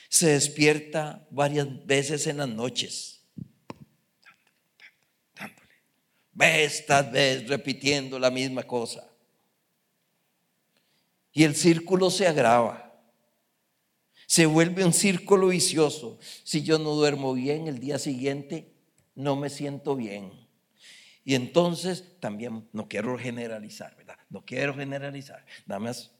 Se 0.09 0.29
despierta 0.31 1.25
varias 1.31 1.87
veces 1.87 2.27
en 2.27 2.39
las 2.39 2.49
noches. 2.49 3.23
Vez 6.33 6.85
tras 6.87 7.11
vez 7.13 7.47
repitiendo 7.49 8.19
la 8.19 8.31
misma 8.31 8.63
cosa. 8.65 9.09
Y 11.33 11.45
el 11.45 11.55
círculo 11.55 12.11
se 12.11 12.27
agrava. 12.27 12.83
Se 14.27 14.47
vuelve 14.47 14.85
un 14.85 14.93
círculo 14.93 15.49
vicioso. 15.49 16.19
Si 16.45 16.63
yo 16.63 16.79
no 16.79 16.91
duermo 16.95 17.35
bien, 17.35 17.69
el 17.69 17.79
día 17.79 17.99
siguiente 17.99 18.73
no 19.15 19.37
me 19.37 19.51
siento 19.51 19.97
bien. 19.97 20.33
Y 21.25 21.35
entonces 21.35 22.19
también 22.21 22.69
no 22.73 22.89
quiero 22.89 23.19
generalizar, 23.19 23.95
¿verdad? 23.97 24.17
No 24.31 24.45
quiero 24.45 24.75
generalizar. 24.75 25.45
Nada 25.67 25.81
más 25.81 26.16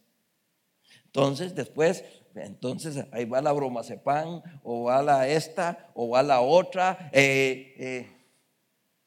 entonces, 1.17 1.55
después, 1.55 2.05
entonces 2.35 3.07
ahí 3.11 3.25
va 3.25 3.41
la 3.41 3.51
bromazepam, 3.53 4.43
o 4.63 4.85
va 4.85 5.03
la 5.03 5.27
esta, 5.27 5.91
o 5.95 6.11
va 6.11 6.23
la 6.23 6.43
otra, 6.43 7.09
eh, 7.11 7.75
eh, 7.79 8.11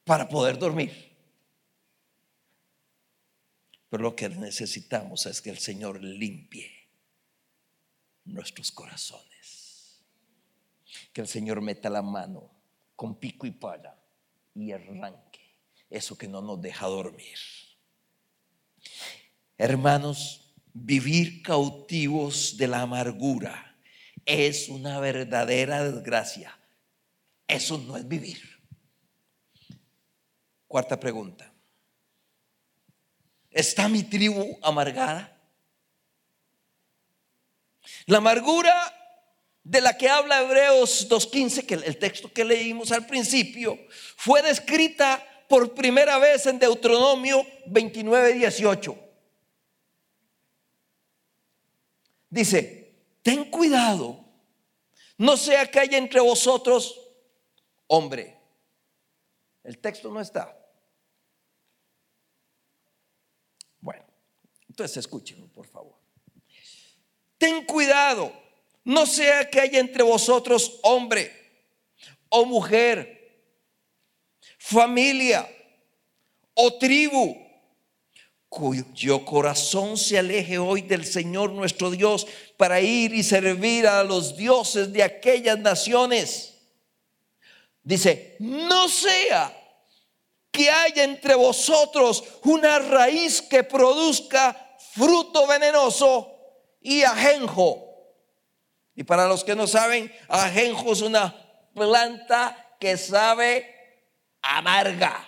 para 0.04 0.28
poder 0.28 0.58
dormir. 0.58 1.16
Pero 3.90 4.02
lo 4.02 4.16
que 4.16 4.28
necesitamos 4.28 5.28
es 5.28 5.40
que 5.40 5.52
el 5.52 5.60
Señor 5.60 6.02
limpie 6.02 6.72
nuestros 8.26 8.72
corazones. 8.72 10.02
Que 11.14 11.22
el 11.22 11.28
Señor 11.28 11.62
meta 11.62 11.92
la 11.92 12.02
mano 12.02 12.50
con 12.96 13.20
pico 13.20 13.46
y 13.46 13.52
pala 13.52 13.96
y 14.56 14.72
arranque 14.72 15.60
eso 15.92 16.18
que 16.18 16.28
no 16.28 16.42
nos 16.42 16.60
deja 16.60 16.88
dormir. 16.88 17.38
Hermanos, 19.60 20.49
vivir 20.74 21.42
cautivos 21.42 22.58
de 22.58 22.68
la 22.68 22.82
amargura 22.82 23.78
es 24.26 24.70
una 24.70 25.00
verdadera 25.00 25.84
desgracia. 25.84 26.58
Eso 27.48 27.78
no 27.78 27.98
es 27.98 28.08
vivir. 28.08 28.40
Cuarta 30.68 31.00
pregunta. 31.00 31.52
¿Está 33.50 33.88
mi 33.88 34.04
tribu 34.04 34.60
amargada? 34.62 35.36
La 38.06 38.20
amargura 38.20 38.94
de 39.64 39.82
la 39.82 39.98
que 39.98 40.10
habla 40.10 40.42
Hebreos 40.42 41.10
2.15, 41.10 41.66
que 41.66 41.74
el 41.74 41.98
texto 41.98 42.32
que 42.32 42.46
leímos 42.46 42.92
al 42.92 43.08
principio, 43.08 43.80
fue 44.16 44.42
descrita 44.44 45.26
por 45.48 45.74
primera 45.74 46.20
vez 46.20 46.46
en 46.46 46.60
Deuteronomio 46.60 47.44
29.18. 47.66 49.09
Dice, 52.30 52.96
ten 53.24 53.50
cuidado, 53.50 54.24
no 55.18 55.36
sea 55.36 55.70
que 55.70 55.80
haya 55.80 55.98
entre 55.98 56.20
vosotros 56.20 57.00
hombre. 57.88 58.38
El 59.64 59.80
texto 59.80 60.12
no 60.12 60.22
está. 60.22 60.56
Bueno, 63.82 64.06
entonces 64.68 64.98
escúchenlo, 64.98 65.48
por 65.48 65.68
favor. 65.68 65.98
Ten 67.38 67.66
cuidado, 67.66 68.32
no 68.84 69.06
sea 69.06 69.50
que 69.50 69.60
haya 69.60 69.80
entre 69.80 70.04
vosotros 70.04 70.80
hombre 70.84 71.32
o 72.30 72.46
mujer, 72.46 73.18
familia 74.58 75.50
o 76.54 76.78
tribu 76.78 77.49
cuyo 78.50 79.24
corazón 79.24 79.96
se 79.96 80.18
aleje 80.18 80.58
hoy 80.58 80.82
del 80.82 81.06
Señor 81.06 81.52
nuestro 81.52 81.92
Dios 81.92 82.28
para 82.58 82.82
ir 82.82 83.14
y 83.14 83.24
servir 83.24 83.88
a 83.88 84.04
los 84.04 84.36
dioses 84.36 84.92
de 84.92 85.04
aquellas 85.04 85.60
naciones. 85.60 86.56
Dice, 87.84 88.36
no 88.40 88.90
sea 88.90 89.56
que 90.52 90.70
haya 90.70 91.04
entre 91.04 91.36
vosotros 91.36 92.24
una 92.44 92.80
raíz 92.80 93.42
que 93.42 93.64
produzca 93.64 94.78
fruto 94.94 95.46
venenoso 95.46 96.36
y 96.82 97.04
ajenjo. 97.04 97.86
Y 98.96 99.04
para 99.04 99.28
los 99.28 99.44
que 99.44 99.56
no 99.56 99.68
saben, 99.68 100.12
ajenjo 100.28 100.92
es 100.92 101.02
una 101.02 101.36
planta 101.74 102.76
que 102.80 102.98
sabe 102.98 103.76
amarga. 104.42 105.26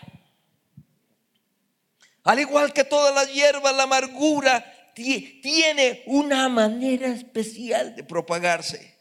Al 2.24 2.40
igual 2.40 2.74
que 2.74 2.84
todas 2.84 3.14
las 3.16 3.34
hierbas, 3.34 3.76
la 3.76 3.84
amargura 3.84 4.66
tiene 4.94 6.04
una 6.06 6.50
manera 6.50 7.08
especial 7.08 7.96
de 7.96 8.04
propagarse. 8.04 8.98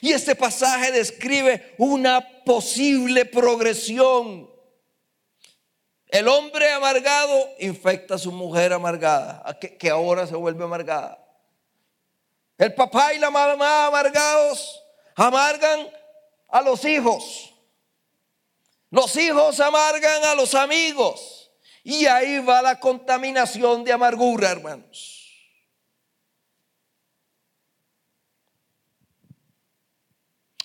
Y 0.00 0.12
este 0.12 0.34
pasaje 0.34 0.92
describe 0.92 1.74
una 1.78 2.44
posible 2.44 3.24
progresión. 3.24 4.50
El 6.08 6.28
hombre 6.28 6.70
amargado 6.70 7.50
infecta 7.58 8.14
a 8.14 8.18
su 8.18 8.30
mujer 8.30 8.72
amargada, 8.72 9.58
que, 9.58 9.90
ahora 9.90 10.26
se 10.26 10.36
vuelve 10.36 10.64
amargada. 10.64 11.22
El 12.58 12.74
papá 12.74 13.12
y 13.12 13.18
la 13.18 13.30
mamá 13.30 13.86
amargados 13.86 14.82
amargan 15.14 15.88
a 16.48 16.62
los 16.62 16.84
hijos. 16.84 17.52
Los 18.90 19.16
hijos 19.16 19.60
amargan 19.60 20.24
a 20.24 20.34
los 20.34 20.54
amigos. 20.54 21.45
Y 21.88 22.06
ahí 22.06 22.40
va 22.40 22.62
la 22.62 22.80
contaminación 22.80 23.84
de 23.84 23.92
amargura, 23.92 24.50
hermanos. 24.50 25.30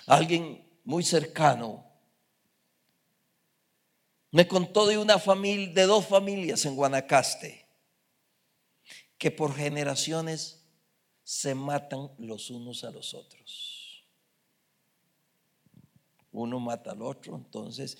Alguien 0.08 0.68
muy 0.84 1.04
cercano 1.04 1.86
me 4.32 4.48
contó 4.48 4.88
de 4.88 4.98
una 4.98 5.20
familia, 5.20 5.72
de 5.72 5.84
dos 5.84 6.08
familias 6.08 6.66
en 6.66 6.76
Guanacaste, 6.76 7.68
que 9.20 9.30
por 9.30 9.54
generaciones 9.54 10.66
se 11.24 11.54
matan 11.54 12.10
los 12.18 12.50
unos 12.50 12.84
a 12.84 12.90
los 12.90 13.14
otros. 13.14 14.08
Uno 16.32 16.60
mata 16.60 16.94
al 16.94 17.04
otro, 17.04 17.36
entonces 17.36 18.00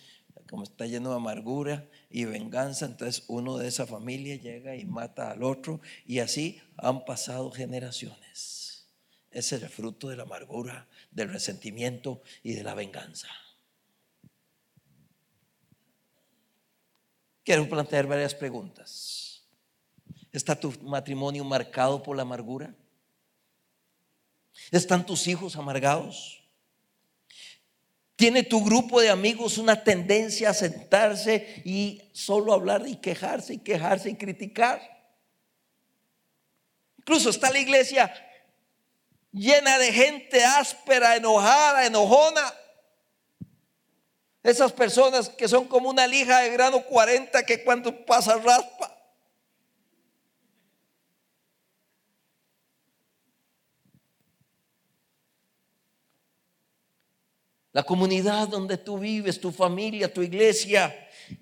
como 0.52 0.64
está 0.64 0.86
lleno 0.86 1.12
de 1.12 1.16
amargura 1.16 1.88
y 2.10 2.26
venganza, 2.26 2.86
entonces 2.86 3.24
uno 3.30 3.58
de 3.58 3.70
esa 3.70 3.88
familia 3.88 4.36
llega 4.36 4.76
y 4.76 4.84
mata 4.84 5.32
al 5.32 5.44
otro 5.44 5.80
y 6.06 6.20
así 6.20 6.62
han 6.76 7.06
pasado 7.06 7.50
generaciones. 7.52 8.86
Ese 9.32 9.56
es 9.56 9.64
el 9.64 9.70
fruto 9.70 10.10
de 10.10 10.18
la 10.18 10.24
amargura, 10.24 10.90
del 11.10 11.32
resentimiento 11.32 12.22
y 12.44 12.52
de 12.52 12.64
la 12.64 12.74
venganza. 12.74 13.30
Quiero 17.46 17.70
plantear 17.70 18.06
varias 18.06 18.36
preguntas. 18.36 19.46
¿Está 20.34 20.60
tu 20.60 20.74
matrimonio 20.82 21.46
marcado 21.46 22.04
por 22.04 22.18
la 22.18 22.24
amargura? 22.24 22.76
¿Están 24.70 25.06
tus 25.06 25.28
hijos 25.28 25.56
amargados? 25.56 26.41
¿Tiene 28.22 28.44
tu 28.44 28.64
grupo 28.64 29.02
de 29.02 29.10
amigos 29.10 29.58
una 29.58 29.84
tendencia 29.84 30.52
a 30.52 30.54
sentarse 30.54 31.64
y 31.66 32.04
solo 32.14 32.54
hablar 32.54 32.84
y 32.86 32.98
quejarse 32.98 33.56
y 33.56 33.58
quejarse 33.58 34.12
y 34.12 34.16
criticar? 34.16 34.80
Incluso 37.00 37.32
está 37.32 37.50
la 37.50 37.58
iglesia 37.58 38.14
llena 39.32 39.80
de 39.80 39.92
gente 39.92 40.46
áspera, 40.46 41.16
enojada, 41.16 41.88
enojona. 41.88 42.54
Esas 44.44 44.72
personas 44.72 45.28
que 45.28 45.48
son 45.48 45.68
como 45.68 45.90
una 45.90 46.06
lija 46.06 46.42
de 46.42 46.52
grano 46.52 46.84
40 46.84 47.44
que 47.44 47.64
cuando 47.64 48.06
pasa 48.06 48.36
raspa. 48.36 48.91
La 57.74 57.84
comunidad 57.84 58.50
donde 58.50 58.78
tú 58.78 59.00
vives, 59.00 59.40
tu 59.40 59.52
familia, 59.52 60.14
tu 60.14 60.22
iglesia, 60.22 60.94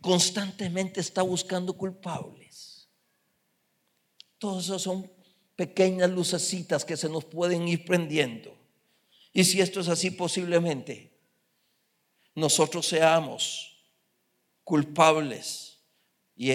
constantemente 0.02 1.00
está 1.00 1.22
buscando 1.22 1.74
culpables. 1.74 2.88
Todos 4.38 4.66
esos 4.66 4.84
son 4.84 5.12
pequeñas 5.56 6.10
lucecitas 6.10 6.86
que 6.86 6.96
se 6.96 7.10
nos 7.10 7.26
pueden 7.26 7.68
ir 7.68 7.84
prendiendo. 7.84 8.56
Y 9.34 9.44
si 9.44 9.60
esto 9.60 9.80
es 9.80 9.88
así, 9.88 10.12
posiblemente 10.12 11.18
nosotros 12.36 12.88
seamos 12.88 13.78
culpables 14.64 15.80
y 16.36 16.52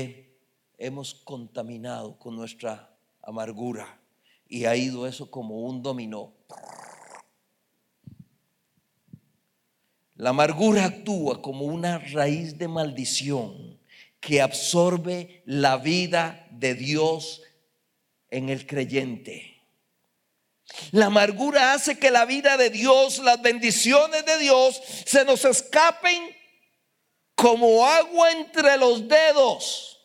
hemos 0.79 1.15
contaminado 1.15 2.19
con 2.19 2.37
nuestra 2.37 2.97
amargura 3.23 4.01
y 4.49 4.65
ha 4.67 4.77
ido 4.77 5.07
eso 5.07 5.31
como 5.31 5.63
un 5.63 5.83
dominó. 5.83 6.33
La 10.25 10.31
amargura 10.31 10.87
actúa 10.87 11.43
como 11.43 11.67
una 11.67 11.99
raíz 11.99 12.57
de 12.57 12.67
maldición 12.67 13.79
que 14.21 14.41
absorbe 14.41 15.43
la 15.45 15.77
vida 15.77 16.47
de 16.51 16.73
Dios 16.73 17.43
en 18.31 18.49
el 18.49 18.67
creyente. 18.67 19.61
La 20.93 21.07
amargura 21.07 21.75
hace 21.75 21.99
que 21.99 22.11
la 22.11 22.25
vida 22.25 22.57
de 22.57 22.71
Dios, 22.71 23.19
las 23.19 23.43
bendiciones 23.43 24.25
de 24.25 24.39
Dios 24.39 24.81
se 25.05 25.27
nos 25.27 25.45
escapen 25.45 26.35
como 27.35 27.85
agua 27.85 28.33
entre 28.33 28.79
los 28.79 29.07
dedos. 29.07 30.01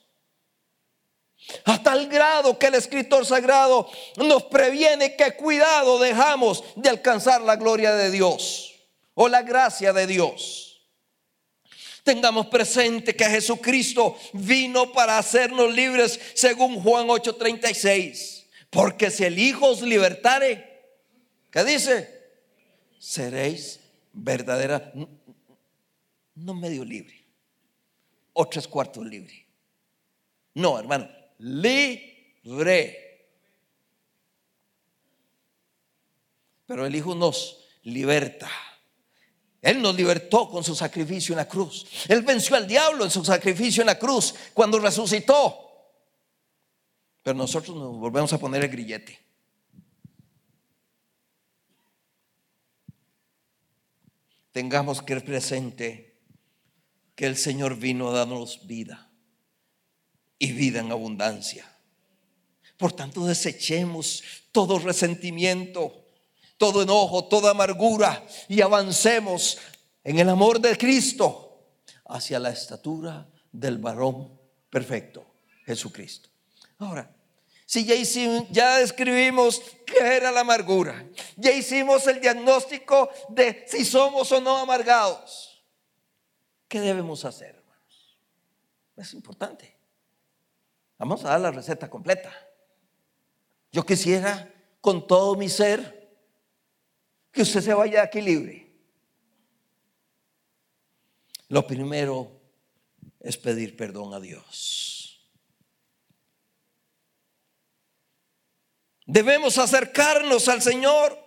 A 1.63 1.81
tal 1.81 2.09
grado 2.09 2.59
que 2.59 2.67
el 2.67 2.75
escritor 2.75 3.25
sagrado 3.25 3.89
nos 4.17 4.43
previene 4.43 5.15
que 5.15 5.37
cuidado 5.37 5.97
dejamos 5.97 6.61
de 6.75 6.89
alcanzar 6.89 7.39
la 7.39 7.55
gloria 7.55 7.93
de 7.93 8.11
Dios 8.11 8.68
o 9.21 9.27
la 9.27 9.41
gracia 9.41 9.91
de 9.91 10.07
Dios. 10.07 10.81
Tengamos 12.03 12.47
presente 12.47 13.13
que 13.13 13.25
Jesucristo 13.25 14.17
vino 14.31 14.93
para 14.93 15.17
hacernos 15.17 15.75
libres 15.75 16.17
según 16.35 16.81
Juan 16.81 17.07
8:36. 17.07 18.45
Porque 18.69 19.11
si 19.11 19.25
el 19.25 19.37
Hijo 19.37 19.67
os 19.67 19.81
libertare, 19.81 20.85
¿qué 21.51 21.65
dice? 21.65 22.31
Seréis 22.97 23.81
verdadera, 24.13 24.93
no 26.35 26.53
medio 26.53 26.85
libre, 26.85 27.21
o 28.31 28.47
tres 28.47 28.69
cuartos 28.69 29.05
libre. 29.05 29.45
No, 30.53 30.79
hermano, 30.79 31.09
libre. 31.39 31.97
Pero 36.65 36.85
el 36.85 36.95
Hijo 36.95 37.13
nos 37.15 37.65
liberta 37.83 38.49
Él 39.61 39.81
nos 39.81 39.95
libertó 39.95 40.49
con 40.49 40.63
su 40.63 40.75
sacrificio 40.75 41.33
en 41.33 41.37
la 41.37 41.47
cruz. 41.47 41.85
Él 42.07 42.21
venció 42.21 42.55
al 42.55 42.67
diablo 42.67 43.03
en 43.03 43.11
su 43.11 43.25
sacrificio 43.25 43.81
en 43.81 43.87
la 43.87 43.99
cruz 43.99 44.33
cuando 44.53 44.79
resucitó. 44.79 45.69
Pero 47.21 47.37
nosotros 47.37 47.75
nos 47.75 47.97
volvemos 47.97 48.31
a 48.31 48.37
poner 48.37 48.63
el 48.63 48.69
grillete. 48.69 49.19
Tengamos 54.51 55.01
que 55.01 55.19
presente 55.21 56.17
que 57.15 57.25
el 57.25 57.37
Señor 57.37 57.77
vino 57.77 58.09
a 58.09 58.13
darnos 58.13 58.65
vida 58.65 59.11
y 60.39 60.53
vida 60.53 60.79
en 60.79 60.91
abundancia. 60.91 61.69
Por 62.77 62.93
tanto, 62.93 63.25
desechemos 63.25 64.23
todo 64.53 64.79
resentimiento, 64.79 66.08
todo 66.59 66.83
enojo, 66.83 67.23
toda 67.23 67.51
amargura 67.51 68.23
y 68.49 68.61
avancemos 68.61 69.57
en 70.03 70.19
el 70.19 70.29
amor 70.29 70.59
de 70.59 70.77
Cristo 70.77 71.63
hacia 72.05 72.37
la 72.37 72.49
estatura 72.49 73.27
del 73.51 73.77
varón 73.77 74.37
perfecto, 74.69 75.25
Jesucristo. 75.65 76.29
Ahora, 76.77 77.09
si 77.65 77.85
ya, 77.85 77.95
hicimos, 77.95 78.47
ya 78.51 78.77
describimos 78.77 79.61
qué 79.85 80.17
era 80.17 80.31
la 80.31 80.41
amargura, 80.41 81.07
ya 81.37 81.51
hicimos 81.51 82.05
el 82.07 82.19
diagnóstico 82.19 83.09
de 83.29 83.65
si 83.65 83.85
somos 83.85 84.29
o 84.33 84.41
no 84.41 84.57
amargados, 84.57 85.63
¿qué 86.67 86.81
debemos 86.81 87.23
hacer, 87.23 87.55
hermanos? 87.55 88.17
Es 88.97 89.13
importante. 89.13 89.77
Vamos 90.97 91.23
a 91.23 91.29
dar 91.29 91.39
la 91.39 91.51
receta 91.51 91.89
completa. 91.89 92.33
Yo 93.71 93.85
quisiera 93.85 94.53
con 94.81 95.07
todo 95.07 95.35
mi 95.35 95.47
ser 95.47 95.98
que 97.31 97.41
usted 97.41 97.61
se 97.61 97.73
vaya 97.73 98.03
aquí 98.03 98.21
libre. 98.21 98.67
Lo 101.49 101.65
primero 101.65 102.31
es 103.19 103.37
pedir 103.37 103.75
perdón 103.75 104.13
a 104.13 104.19
Dios. 104.19 105.29
Debemos 109.05 109.57
acercarnos 109.57 110.47
al 110.47 110.61
Señor. 110.61 111.17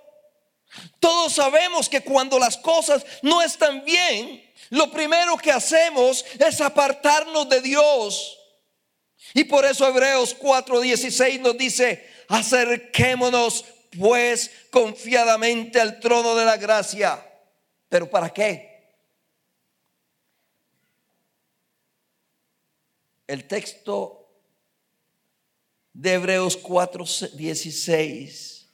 Todos 1.00 1.34
sabemos 1.34 1.88
que 1.88 2.02
cuando 2.02 2.38
las 2.38 2.56
cosas 2.56 3.04
no 3.22 3.42
están 3.42 3.84
bien, 3.84 4.42
lo 4.70 4.90
primero 4.90 5.36
que 5.36 5.50
hacemos 5.50 6.24
es 6.38 6.60
apartarnos 6.60 7.48
de 7.48 7.60
Dios. 7.60 8.38
Y 9.34 9.44
por 9.44 9.64
eso 9.64 9.86
Hebreos 9.88 10.36
4:16 10.38 11.40
nos 11.40 11.58
dice, 11.58 12.08
Acerquémonos 12.28 13.64
pues 13.98 14.50
confiadamente 14.70 15.80
al 15.80 16.00
trono 16.00 16.34
de 16.34 16.44
la 16.44 16.56
gracia. 16.56 17.24
¿Pero 17.88 18.08
para 18.08 18.30
qué? 18.30 18.70
El 23.26 23.46
texto 23.46 24.22
de 25.92 26.14
Hebreos 26.14 26.62
4:16 26.62 28.68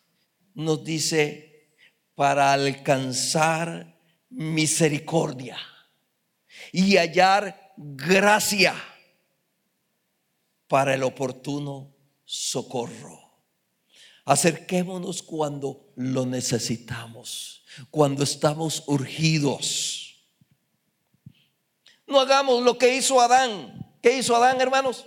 nos 0.54 0.84
dice, 0.84 1.74
para 2.14 2.52
alcanzar 2.52 3.98
misericordia 4.30 5.58
y 6.72 6.96
hallar 6.96 7.74
gracia 7.76 8.74
para 10.66 10.94
el 10.94 11.04
oportuno 11.04 11.94
socorro. 12.24 13.27
Acerquémonos 14.28 15.22
cuando 15.22 15.90
lo 15.96 16.26
necesitamos, 16.26 17.64
cuando 17.90 18.24
estamos 18.24 18.82
urgidos. 18.86 20.22
No 22.06 22.20
hagamos 22.20 22.62
lo 22.62 22.76
que 22.76 22.94
hizo 22.94 23.22
Adán. 23.22 23.96
¿Qué 24.02 24.18
hizo 24.18 24.36
Adán, 24.36 24.60
hermanos? 24.60 25.06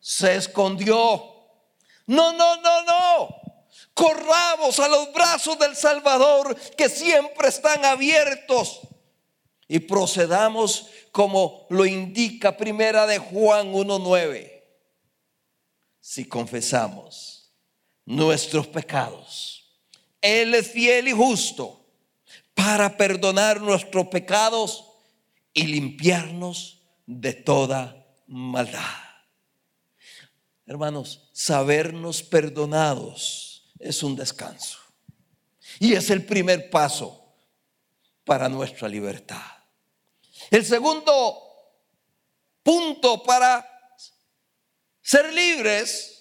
Se 0.00 0.34
escondió. 0.36 0.96
No, 2.06 2.32
no, 2.32 2.56
no, 2.62 2.84
no. 2.84 3.28
Corramos 3.92 4.78
a 4.78 4.88
los 4.88 5.12
brazos 5.12 5.58
del 5.58 5.76
Salvador 5.76 6.56
que 6.74 6.88
siempre 6.88 7.48
están 7.48 7.84
abiertos 7.84 8.80
y 9.68 9.80
procedamos 9.80 10.86
como 11.12 11.66
lo 11.68 11.84
indica 11.84 12.56
primera 12.56 13.06
de 13.06 13.18
Juan 13.18 13.74
1.9. 13.74 14.64
Si 16.00 16.26
confesamos 16.26 17.37
nuestros 18.08 18.66
pecados. 18.66 19.70
Él 20.22 20.54
es 20.54 20.72
fiel 20.72 21.08
y 21.08 21.12
justo 21.12 21.84
para 22.54 22.96
perdonar 22.96 23.60
nuestros 23.60 24.08
pecados 24.08 24.84
y 25.52 25.66
limpiarnos 25.66 26.80
de 27.04 27.34
toda 27.34 28.06
maldad. 28.26 28.80
Hermanos, 30.64 31.28
sabernos 31.34 32.22
perdonados 32.22 33.70
es 33.78 34.02
un 34.02 34.16
descanso. 34.16 34.78
Y 35.78 35.92
es 35.92 36.08
el 36.08 36.24
primer 36.24 36.70
paso 36.70 37.34
para 38.24 38.48
nuestra 38.48 38.88
libertad. 38.88 39.52
El 40.50 40.64
segundo 40.64 41.42
punto 42.62 43.22
para 43.22 43.68
ser 45.02 45.30
libres 45.34 46.17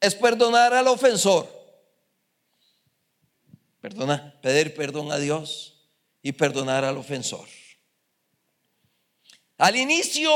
es 0.00 0.14
perdonar 0.14 0.74
al 0.74 0.88
ofensor. 0.88 1.48
Perdona, 3.80 4.38
pedir 4.42 4.74
perdón 4.74 5.12
a 5.12 5.18
Dios 5.18 5.88
y 6.22 6.32
perdonar 6.32 6.84
al 6.84 6.96
ofensor. 6.96 7.48
Al 9.56 9.76
inicio 9.76 10.30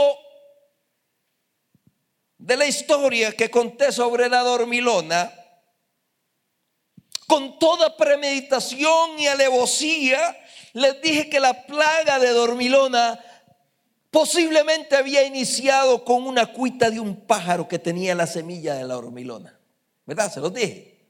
de 2.38 2.56
la 2.56 2.66
historia 2.66 3.32
que 3.32 3.50
conté 3.50 3.92
sobre 3.92 4.28
la 4.28 4.40
dormilona, 4.40 5.32
con 7.26 7.58
toda 7.58 7.96
premeditación 7.96 9.18
y 9.18 9.26
alevosía, 9.26 10.38
les 10.72 11.00
dije 11.00 11.30
que 11.30 11.40
la 11.40 11.66
plaga 11.66 12.18
de 12.18 12.30
dormilona 12.30 13.18
Posiblemente 14.12 14.94
había 14.94 15.24
iniciado 15.24 16.04
con 16.04 16.26
una 16.26 16.52
cuita 16.52 16.90
de 16.90 17.00
un 17.00 17.24
pájaro 17.24 17.66
que 17.66 17.78
tenía 17.78 18.14
la 18.14 18.26
semilla 18.26 18.74
de 18.74 18.84
la 18.84 18.98
hormilona. 18.98 19.58
¿Verdad? 20.04 20.30
Se 20.30 20.38
los 20.38 20.52
dije. 20.52 21.02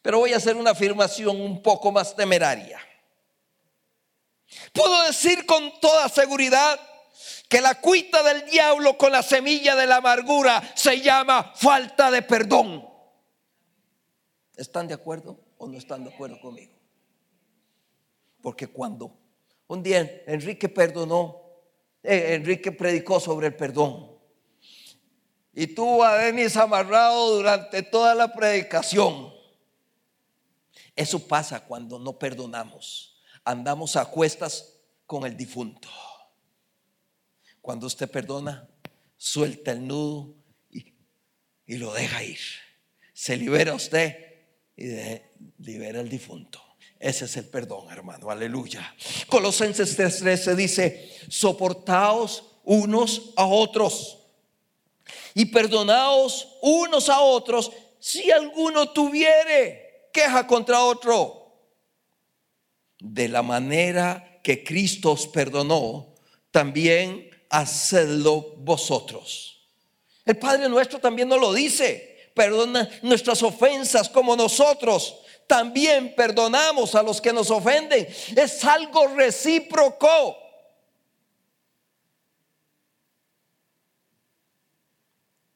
Pero 0.00 0.20
voy 0.20 0.32
a 0.32 0.36
hacer 0.36 0.56
una 0.56 0.70
afirmación 0.70 1.40
un 1.40 1.60
poco 1.60 1.90
más 1.90 2.14
temeraria. 2.14 2.78
Puedo 4.72 5.02
decir 5.02 5.46
con 5.46 5.80
toda 5.80 6.08
seguridad 6.08 6.78
que 7.48 7.60
la 7.60 7.80
cuita 7.80 8.22
del 8.22 8.48
diablo 8.48 8.96
con 8.96 9.10
la 9.10 9.24
semilla 9.24 9.74
de 9.74 9.88
la 9.88 9.96
amargura 9.96 10.62
se 10.76 11.00
llama 11.00 11.52
falta 11.56 12.12
de 12.12 12.22
perdón. 12.22 12.88
¿Están 14.56 14.86
de 14.86 14.94
acuerdo 14.94 15.40
o 15.56 15.66
no 15.66 15.76
están 15.76 16.04
de 16.04 16.14
acuerdo 16.14 16.40
conmigo? 16.40 16.78
Porque 18.40 18.68
cuando 18.68 19.18
un 19.66 19.82
día 19.82 20.22
Enrique 20.28 20.68
perdonó 20.68 21.47
eh, 22.02 22.34
Enrique 22.34 22.72
predicó 22.72 23.20
sobre 23.20 23.48
el 23.48 23.56
perdón. 23.56 24.10
Y 25.54 25.66
tuvo 25.68 26.04
a 26.04 26.16
Denis 26.18 26.56
amarrado 26.56 27.36
durante 27.36 27.82
toda 27.82 28.14
la 28.14 28.32
predicación. 28.32 29.32
Eso 30.94 31.26
pasa 31.26 31.64
cuando 31.64 31.98
no 31.98 32.18
perdonamos. 32.18 33.20
Andamos 33.44 33.96
a 33.96 34.04
cuestas 34.06 34.74
con 35.06 35.24
el 35.26 35.36
difunto. 35.36 35.88
Cuando 37.60 37.86
usted 37.86 38.10
perdona, 38.10 38.68
suelta 39.16 39.72
el 39.72 39.86
nudo 39.86 40.34
y, 40.70 40.92
y 41.66 41.76
lo 41.76 41.92
deja 41.92 42.22
ir. 42.22 42.38
Se 43.12 43.36
libera 43.36 43.74
usted 43.74 44.16
y 44.76 44.86
libera 45.58 46.00
el 46.00 46.08
difunto. 46.08 46.62
Ese 46.98 47.26
es 47.26 47.36
el 47.36 47.48
perdón, 47.48 47.90
hermano. 47.90 48.30
Aleluya. 48.30 48.94
Colosenses 49.28 49.96
3:13 49.96 50.54
dice, 50.54 51.10
soportaos 51.28 52.44
unos 52.64 53.32
a 53.36 53.46
otros 53.46 54.18
y 55.34 55.46
perdonaos 55.46 56.56
unos 56.60 57.08
a 57.08 57.20
otros 57.20 57.70
si 58.00 58.30
alguno 58.30 58.90
tuviere 58.90 60.10
queja 60.12 60.46
contra 60.46 60.82
otro. 60.82 61.36
De 62.98 63.28
la 63.28 63.42
manera 63.42 64.40
que 64.42 64.64
Cristo 64.64 65.12
os 65.12 65.28
perdonó, 65.28 66.14
también 66.50 67.30
hacedlo 67.48 68.56
vosotros. 68.58 69.68
El 70.24 70.36
Padre 70.36 70.68
nuestro 70.68 70.98
también 70.98 71.28
nos 71.28 71.40
lo 71.40 71.52
dice. 71.52 72.30
Perdona 72.34 72.88
nuestras 73.02 73.42
ofensas 73.42 74.08
como 74.08 74.34
nosotros 74.34 75.14
también 75.48 76.14
perdonamos 76.14 76.94
a 76.94 77.02
los 77.02 77.20
que 77.20 77.32
nos 77.32 77.50
ofenden. 77.50 78.06
Es 78.36 78.64
algo 78.64 79.08
recíproco. 79.08 80.36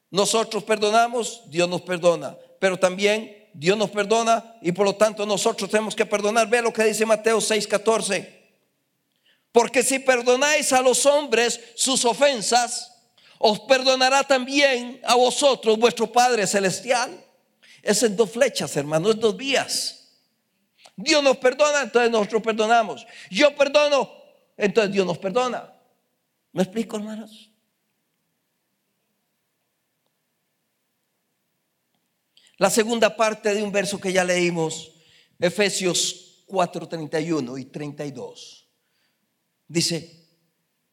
Nosotros 0.09 0.63
perdonamos, 0.63 1.43
Dios 1.45 1.69
nos 1.69 1.81
perdona, 1.81 2.37
pero 2.59 2.77
también 2.77 3.49
Dios 3.53 3.77
nos 3.77 3.89
perdona 3.89 4.57
y 4.61 4.71
por 4.71 4.85
lo 4.85 4.95
tanto 4.95 5.25
nosotros 5.25 5.69
tenemos 5.69 5.95
que 5.95 6.05
perdonar. 6.05 6.47
Ve 6.49 6.61
lo 6.61 6.73
que 6.73 6.83
dice 6.83 7.05
Mateo 7.05 7.39
6:14. 7.39 8.41
Porque 9.51 9.83
si 9.83 9.99
perdonáis 9.99 10.73
a 10.73 10.81
los 10.81 11.05
hombres 11.05 11.59
sus 11.75 12.03
ofensas, 12.05 12.91
os 13.37 13.59
perdonará 13.59 14.23
también 14.23 14.99
a 15.03 15.15
vosotros 15.15 15.77
vuestro 15.77 16.11
Padre 16.11 16.47
Celestial. 16.47 17.22
Es 17.83 18.01
en 18.01 18.15
dos 18.15 18.31
flechas, 18.31 18.75
hermano, 18.77 19.11
es 19.11 19.19
dos 19.19 19.35
vías. 19.35 19.99
Dios 20.95 21.21
nos 21.21 21.37
perdona, 21.37 21.81
entonces 21.81 22.09
nosotros 22.09 22.41
perdonamos. 22.41 23.05
Yo 23.29 23.53
perdono, 23.55 24.09
entonces 24.55 24.93
Dios 24.93 25.05
nos 25.05 25.17
perdona. 25.17 25.69
¿Me 26.53 26.63
explico, 26.63 26.95
hermanos? 26.95 27.51
La 32.57 32.69
segunda 32.69 33.13
parte 33.17 33.53
de 33.53 33.61
un 33.61 33.71
verso 33.71 33.99
que 33.99 34.13
ya 34.13 34.23
leímos, 34.23 34.93
Efesios 35.37 36.45
4, 36.45 36.87
31 36.87 37.57
y 37.57 37.65
32. 37.65 38.69
Dice, 39.67 40.23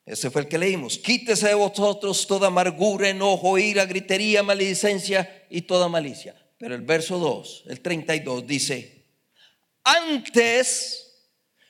ese 0.05 0.29
fue 0.31 0.43
el 0.43 0.49
que 0.49 0.59
leímos, 0.59 0.99
quítese 0.99 1.49
de 1.49 1.55
vosotros 1.55 2.27
toda 2.27 2.49
amargura, 2.49 3.11
enojo, 3.11 3.59
ira, 3.59 3.85
gritería, 3.85 4.43
maledicencia 4.43 5.47
y 5.51 5.63
toda 5.63 5.87
malicia. 5.89 6.35
Pero 6.61 6.75
el 6.75 6.83
verso 6.83 7.19
2, 7.19 7.65
el 7.69 7.81
32 7.81 8.47
dice, 8.47 9.07
antes 9.83 11.11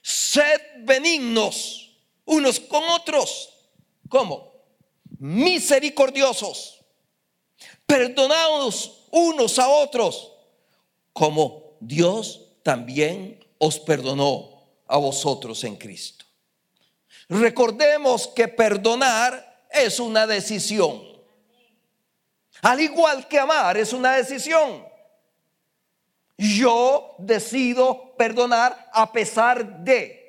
sed 0.02 0.60
benignos 0.80 1.96
unos 2.24 2.58
con 2.58 2.82
otros. 2.88 3.50
¿Cómo? 4.08 4.52
Misericordiosos, 5.20 6.80
perdonados 7.86 9.06
unos 9.12 9.60
a 9.60 9.68
otros, 9.68 10.32
como 11.12 11.76
Dios 11.78 12.48
también 12.64 13.46
os 13.58 13.78
perdonó 13.78 14.64
a 14.88 14.96
vosotros 14.96 15.62
en 15.62 15.76
Cristo. 15.76 16.24
Recordemos 17.28 18.26
que 18.26 18.48
perdonar 18.48 19.68
es 19.70 20.00
una 20.00 20.26
decisión. 20.26 21.09
Al 22.62 22.80
igual 22.80 23.26
que 23.26 23.38
amar 23.38 23.76
es 23.76 23.92
una 23.92 24.16
decisión. 24.16 24.84
Yo 26.36 27.16
decido 27.18 28.14
perdonar 28.16 28.88
a 28.92 29.10
pesar 29.12 29.84
de. 29.84 30.20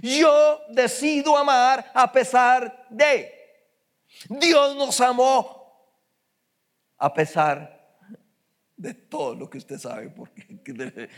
Yo 0.00 0.60
decido 0.70 1.36
amar 1.36 1.90
a 1.94 2.10
pesar 2.10 2.86
de. 2.90 3.32
Dios 4.28 4.76
nos 4.76 5.00
amó 5.00 5.88
a 6.96 7.12
pesar 7.12 7.98
de 8.76 8.94
todo 8.94 9.34
lo 9.34 9.50
que 9.50 9.58
usted 9.58 9.78
sabe. 9.78 10.10
Porque, 10.10 11.10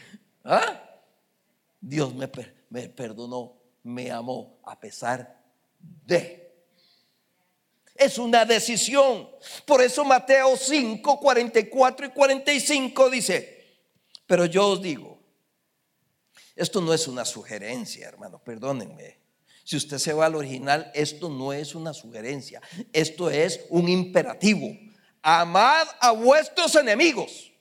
¿ah? 0.45 0.83
Dios 1.81 2.15
me, 2.15 2.29
me 2.71 2.89
perdonó, 2.89 3.57
me 3.83 4.11
amó 4.11 4.59
a 4.65 4.79
pesar 4.79 5.41
de. 5.79 6.46
Es 7.99 8.19
una 8.19 8.45
decisión. 8.45 9.29
Por 9.65 9.83
eso 9.83 10.05
Mateo 10.05 10.57
5, 10.57 11.21
44 11.21 12.07
y 12.07 12.11
45 12.11 13.11
dice, 13.11 13.79
pero 14.27 14.47
yo 14.47 14.69
os 14.69 14.83
digo, 14.83 15.19
esto 16.55 16.81
no 16.81 16.93
es 16.95 17.07
una 17.09 17.25
sugerencia, 17.25 18.09
hermano, 18.09 18.43
perdónenme. 18.43 19.21
Si 19.65 19.77
usted 19.77 19.99
se 19.99 20.13
va 20.13 20.27
al 20.27 20.37
original, 20.37 20.91
esto 20.95 21.29
no 21.29 21.53
es 21.53 21.75
una 21.75 21.93
sugerencia, 21.93 22.63
esto 22.93 23.31
es 23.31 23.67
un 23.71 23.89
imperativo 23.89 24.69
amad 25.29 25.89
a 26.01 26.13
vuestros 26.13 26.77
enemigos. 26.77 27.53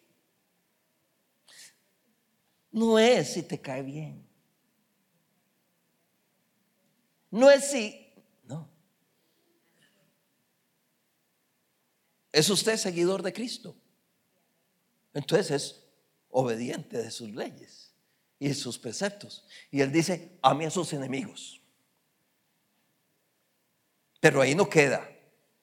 No 2.71 2.99
es 2.99 3.33
si 3.33 3.41
te 3.41 3.59
cae 3.59 3.81
bien. 3.81 4.23
No 7.31 7.49
es 7.49 7.71
si, 7.71 8.13
no. 8.43 8.69
¿Es 12.35 12.49
usted 12.49 12.75
seguidor 12.75 13.23
de 13.23 13.31
Cristo? 13.31 13.73
Entonces 15.13 15.51
es 15.51 15.83
obediente 16.27 16.97
de 16.97 17.09
sus 17.09 17.29
leyes 17.33 17.93
y 18.39 18.53
sus 18.53 18.77
preceptos. 18.77 19.47
Y 19.71 19.79
él 19.79 19.89
dice, 19.89 20.37
ame 20.41 20.65
a 20.65 20.69
sus 20.69 20.91
enemigos. 20.91 21.61
Pero 24.19 24.41
ahí 24.41 24.53
no 24.53 24.67
queda. 24.67 25.09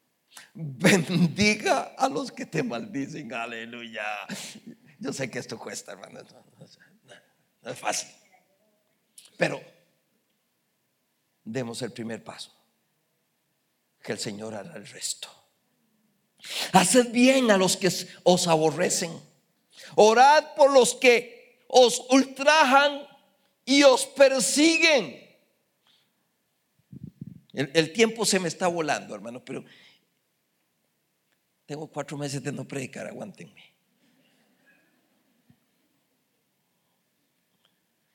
Bendiga 0.54 1.94
a 1.98 2.08
los 2.08 2.32
que 2.32 2.46
te 2.46 2.62
maldicen. 2.62 3.34
Aleluya. 3.34 4.06
Yo 4.98 5.12
sé 5.12 5.30
que 5.30 5.40
esto 5.40 5.58
cuesta, 5.58 5.92
hermano. 5.92 6.20
No, 7.60 7.70
es 7.70 7.78
fácil. 7.78 8.08
Pero 9.36 9.60
demos 11.44 11.82
el 11.82 11.92
primer 11.92 12.24
paso. 12.24 12.50
Que 14.02 14.12
el 14.12 14.18
Señor 14.18 14.54
hará 14.54 14.74
el 14.74 14.86
resto. 14.86 15.41
Haced 16.72 17.12
bien 17.12 17.50
a 17.50 17.56
los 17.56 17.76
que 17.76 17.90
os 18.22 18.48
aborrecen. 18.48 19.12
Orad 19.94 20.54
por 20.54 20.72
los 20.72 20.94
que 20.94 21.64
os 21.68 22.00
ultrajan 22.10 23.06
y 23.64 23.82
os 23.82 24.06
persiguen. 24.06 25.22
El, 27.52 27.92
tiempo 27.92 28.24
se 28.24 28.40
me 28.40 28.48
está 28.48 28.66
volando, 28.66 29.14
hermano, 29.14 29.44
pero 29.44 29.62
tengo 31.66 31.86
cuatro 31.88 32.16
meses 32.16 32.42
de 32.42 32.50
no 32.50 32.66
predicar, 32.66 33.06
aguántenme. 33.06 33.72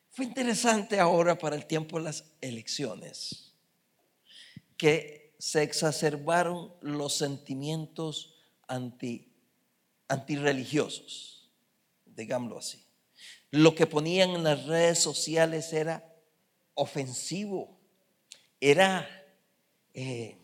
Fue 0.10 0.26
interesante 0.26 1.00
ahora 1.00 1.38
para 1.38 1.56
el 1.56 1.68
tiempo 1.68 2.00
de 2.00 2.06
las 2.06 2.26
elecciones 2.42 3.54
que 4.76 5.27
se 5.38 5.64
exacerbaron 5.64 6.74
los 6.82 7.16
sentimientos 7.16 8.36
anti, 8.68 9.34
antirreligiosos, 10.08 11.52
digámoslo 12.06 12.60
así. 12.60 12.84
Lo 13.52 13.76
que 13.76 13.88
ponían 13.88 14.32
en 14.32 14.44
las 14.44 14.66
redes 14.66 15.00
sociales 15.00 15.72
era 15.74 16.04
ofensivo, 16.74 17.80
era 18.60 19.08
eh, 19.94 20.38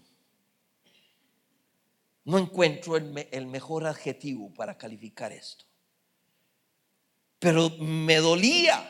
no 2.26 2.38
encuentro 2.38 2.96
el, 2.96 3.48
mejor 3.48 3.86
adjetivo 3.86 4.54
para 4.54 4.78
calificar 4.78 5.32
esto. 5.32 5.66
Pero 7.40 7.70
me 7.80 8.16
dolía. 8.16 8.90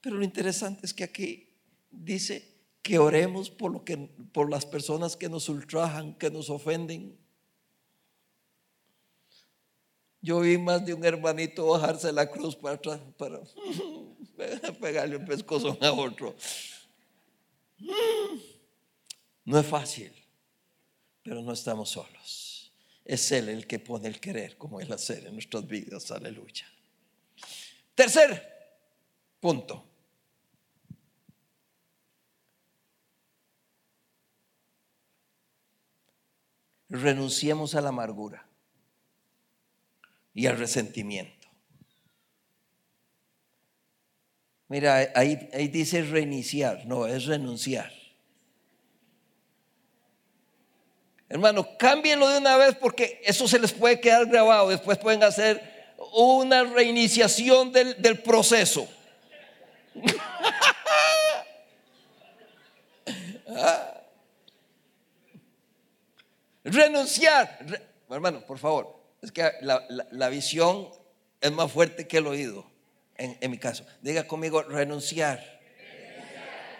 Pero 0.00 0.16
lo 0.16 0.24
interesante 0.24 0.84
es 0.84 0.92
que 0.92 1.04
aquí 1.04 1.48
dice 1.90 2.49
que 2.82 2.98
oremos 2.98 3.50
por, 3.50 3.72
lo 3.72 3.84
que, 3.84 3.96
por 4.32 4.50
las 4.50 4.66
personas 4.66 5.16
que 5.16 5.28
nos 5.28 5.48
ultrajan, 5.48 6.14
que 6.14 6.30
nos 6.30 6.50
ofenden. 6.50 7.18
Yo 10.22 10.40
vi 10.40 10.58
más 10.58 10.84
de 10.84 10.94
un 10.94 11.04
hermanito 11.04 11.66
bajarse 11.66 12.12
la 12.12 12.30
cruz 12.30 12.56
para, 12.56 12.80
para 13.16 13.40
pegarle 14.80 15.16
un 15.16 15.24
pescozo 15.24 15.78
a 15.80 15.92
otro. 15.92 16.34
No 19.44 19.58
es 19.58 19.66
fácil 19.66 20.12
pero 21.22 21.42
no 21.42 21.52
estamos 21.52 21.90
solos. 21.90 22.72
Es 23.04 23.30
Él 23.32 23.48
el 23.48 23.66
que 23.66 23.78
pone 23.78 24.08
el 24.08 24.20
querer 24.20 24.56
como 24.56 24.80
el 24.80 24.92
hacer 24.92 25.26
en 25.26 25.34
nuestras 25.34 25.66
vidas. 25.66 26.10
Aleluya. 26.10 26.66
Tercer 27.94 28.78
punto. 29.40 29.84
Renunciemos 36.90 37.74
a 37.74 37.80
la 37.80 37.88
amargura 37.88 38.46
y 40.34 40.46
al 40.46 40.58
resentimiento. 40.58 41.48
Mira, 44.68 45.10
ahí, 45.14 45.48
ahí 45.52 45.68
dice 45.68 46.02
reiniciar, 46.02 46.86
no, 46.86 47.06
es 47.06 47.24
renunciar. 47.24 47.90
Hermano, 51.30 51.76
cámbienlo 51.78 52.28
de 52.28 52.38
una 52.38 52.56
vez 52.56 52.74
porque 52.74 53.20
eso 53.24 53.46
se 53.46 53.60
les 53.60 53.72
puede 53.72 54.00
quedar 54.00 54.26
grabado. 54.26 54.68
Después 54.68 54.98
pueden 54.98 55.22
hacer 55.22 55.62
una 56.12 56.64
reiniciación 56.64 57.72
del, 57.72 58.20
proceso. 58.22 58.88
Renunciar. 66.64 67.58
hermano, 68.10 68.44
por 68.46 68.58
favor. 68.58 69.00
Es 69.22 69.32
que 69.32 69.50
la, 69.60 70.28
visión 70.28 70.88
es 71.40 71.52
más 71.52 71.70
fuerte 71.70 72.06
que 72.08 72.18
el 72.18 72.26
oído. 72.26 72.66
En, 73.16 73.36
en 73.40 73.50
mi 73.50 73.58
caso. 73.58 73.86
Diga 74.00 74.26
conmigo, 74.26 74.62
renunciar. 74.62 75.60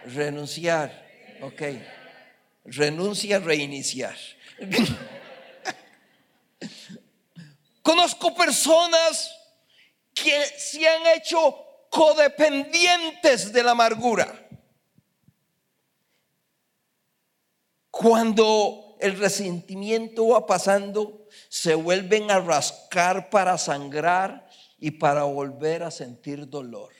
Renunciar. 0.06 1.08
Ok. 1.42 1.62
Renuncia, 2.64 3.38
reiniciar. 3.38 4.16
Conozco 7.82 8.34
personas 8.34 9.34
que 10.14 10.44
se 10.58 10.86
han 10.86 11.06
hecho 11.16 11.56
codependientes 11.90 13.52
de 13.52 13.62
la 13.62 13.72
amargura. 13.72 14.48
Cuando 17.90 18.89
el 19.00 19.18
resentimiento 19.18 20.28
va 20.28 20.46
pasando, 20.46 21.26
se 21.48 21.74
vuelven 21.74 22.30
a 22.30 22.40
rascar 22.40 23.30
para 23.30 23.58
sangrar 23.58 24.48
y 24.78 24.92
para 24.92 25.24
volver 25.24 25.82
a 25.82 25.90
sentir 25.90 26.48
dolor. 26.48 26.92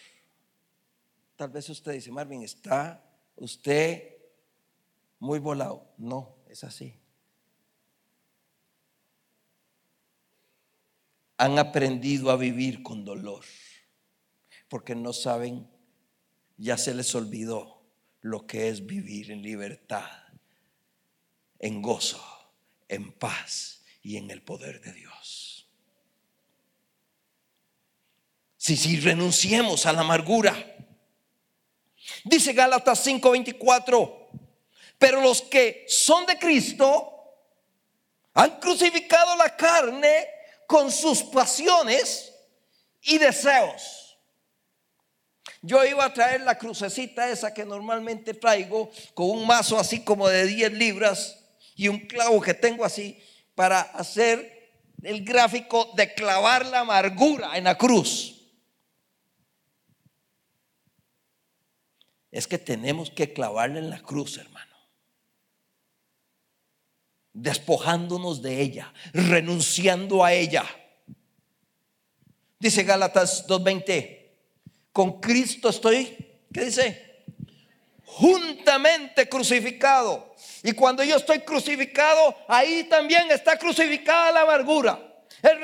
Tal 1.37 1.51
vez 1.51 1.69
usted 1.69 1.93
dice, 1.93 2.11
Marvin, 2.11 2.43
¿está 2.43 3.03
usted 3.37 4.17
muy 5.19 5.39
volado? 5.39 5.93
No, 5.97 6.37
es 6.49 6.65
así. 6.65 6.95
Han 11.39 11.59
aprendido 11.59 12.31
a 12.31 12.37
vivir 12.37 12.83
con 12.83 13.05
dolor 13.05 13.45
porque 14.71 14.95
no 14.95 15.13
saben, 15.13 15.69
ya 16.57 16.79
se 16.79 16.95
les 16.95 17.15
olvidó 17.15 17.83
lo 18.21 18.47
que 18.47 18.69
es 18.69 18.87
vivir 18.87 19.33
en 19.33 19.43
libertad, 19.43 20.09
en 21.61 21.83
gozo, 21.83 22.23
en 22.89 23.13
paz 23.13 23.83
y 24.03 24.17
en 24.17 24.31
el 24.31 24.43
poder 24.43 24.81
de 24.81 24.93
Dios. 24.93 25.69
Si, 28.57 28.77
si 28.77 28.99
renunciemos 28.99 29.87
a 29.87 29.93
la 29.93 30.01
amargura, 30.01 30.55
dice 32.25 32.53
Gálatas 32.53 33.07
5:24, 33.07 34.29
pero 34.99 35.21
los 35.21 35.43
que 35.43 35.87
son 35.89 36.27
de 36.27 36.39
Cristo 36.39 37.07
han 38.35 38.59
crucificado 38.59 39.37
la 39.37 39.55
carne 39.57 40.29
con 40.67 40.91
sus 40.91 41.23
pasiones 41.23 42.33
y 43.03 43.19
deseos. 43.19 44.19
Yo 45.63 45.85
iba 45.85 46.05
a 46.05 46.15
traer 46.15 46.41
la 46.41 46.57
crucecita 46.57 47.29
esa 47.29 47.53
que 47.53 47.67
normalmente 47.67 48.33
traigo 48.33 48.91
con 49.13 49.31
un 49.31 49.47
mazo 49.47 49.79
así 49.79 50.03
como 50.03 50.27
de 50.29 50.47
10 50.47 50.73
libras 50.73 51.40
y 51.81 51.89
un 51.89 52.01
clavo 52.01 52.43
que 52.43 52.53
tengo 52.53 52.85
así 52.85 53.19
para 53.55 53.81
hacer 53.81 54.83
el 55.03 55.25
gráfico 55.25 55.91
de 55.97 56.13
clavar 56.13 56.67
la 56.67 56.81
amargura 56.81 57.57
en 57.57 57.65
la 57.65 57.79
cruz. 57.79 58.39
Es 62.31 62.47
que 62.47 62.59
tenemos 62.59 63.11
que 63.11 63.33
clavarla 63.33 63.79
en 63.79 63.89
la 63.89 64.03
cruz, 64.03 64.37
hermano. 64.37 64.77
Despojándonos 67.33 68.43
de 68.43 68.61
ella, 68.61 68.93
renunciando 69.15 70.23
a 70.23 70.35
ella. 70.35 70.67
Dice 72.59 72.83
Gálatas 72.83 73.47
2.20 73.49 74.33
con 74.93 75.19
Cristo 75.19 75.71
estoy, 75.71 76.45
¿qué 76.53 76.67
dice? 76.67 77.10
Juntamente 78.17 79.29
crucificado. 79.29 80.35
Y 80.63 80.73
cuando 80.73 81.03
yo 81.03 81.17
estoy 81.17 81.41
crucificado, 81.41 82.35
ahí 82.49 82.85
también 82.85 83.31
está 83.31 83.59
crucificada 83.59 84.33
la 84.33 84.43
amargura, 84.43 85.01
el 85.43 85.59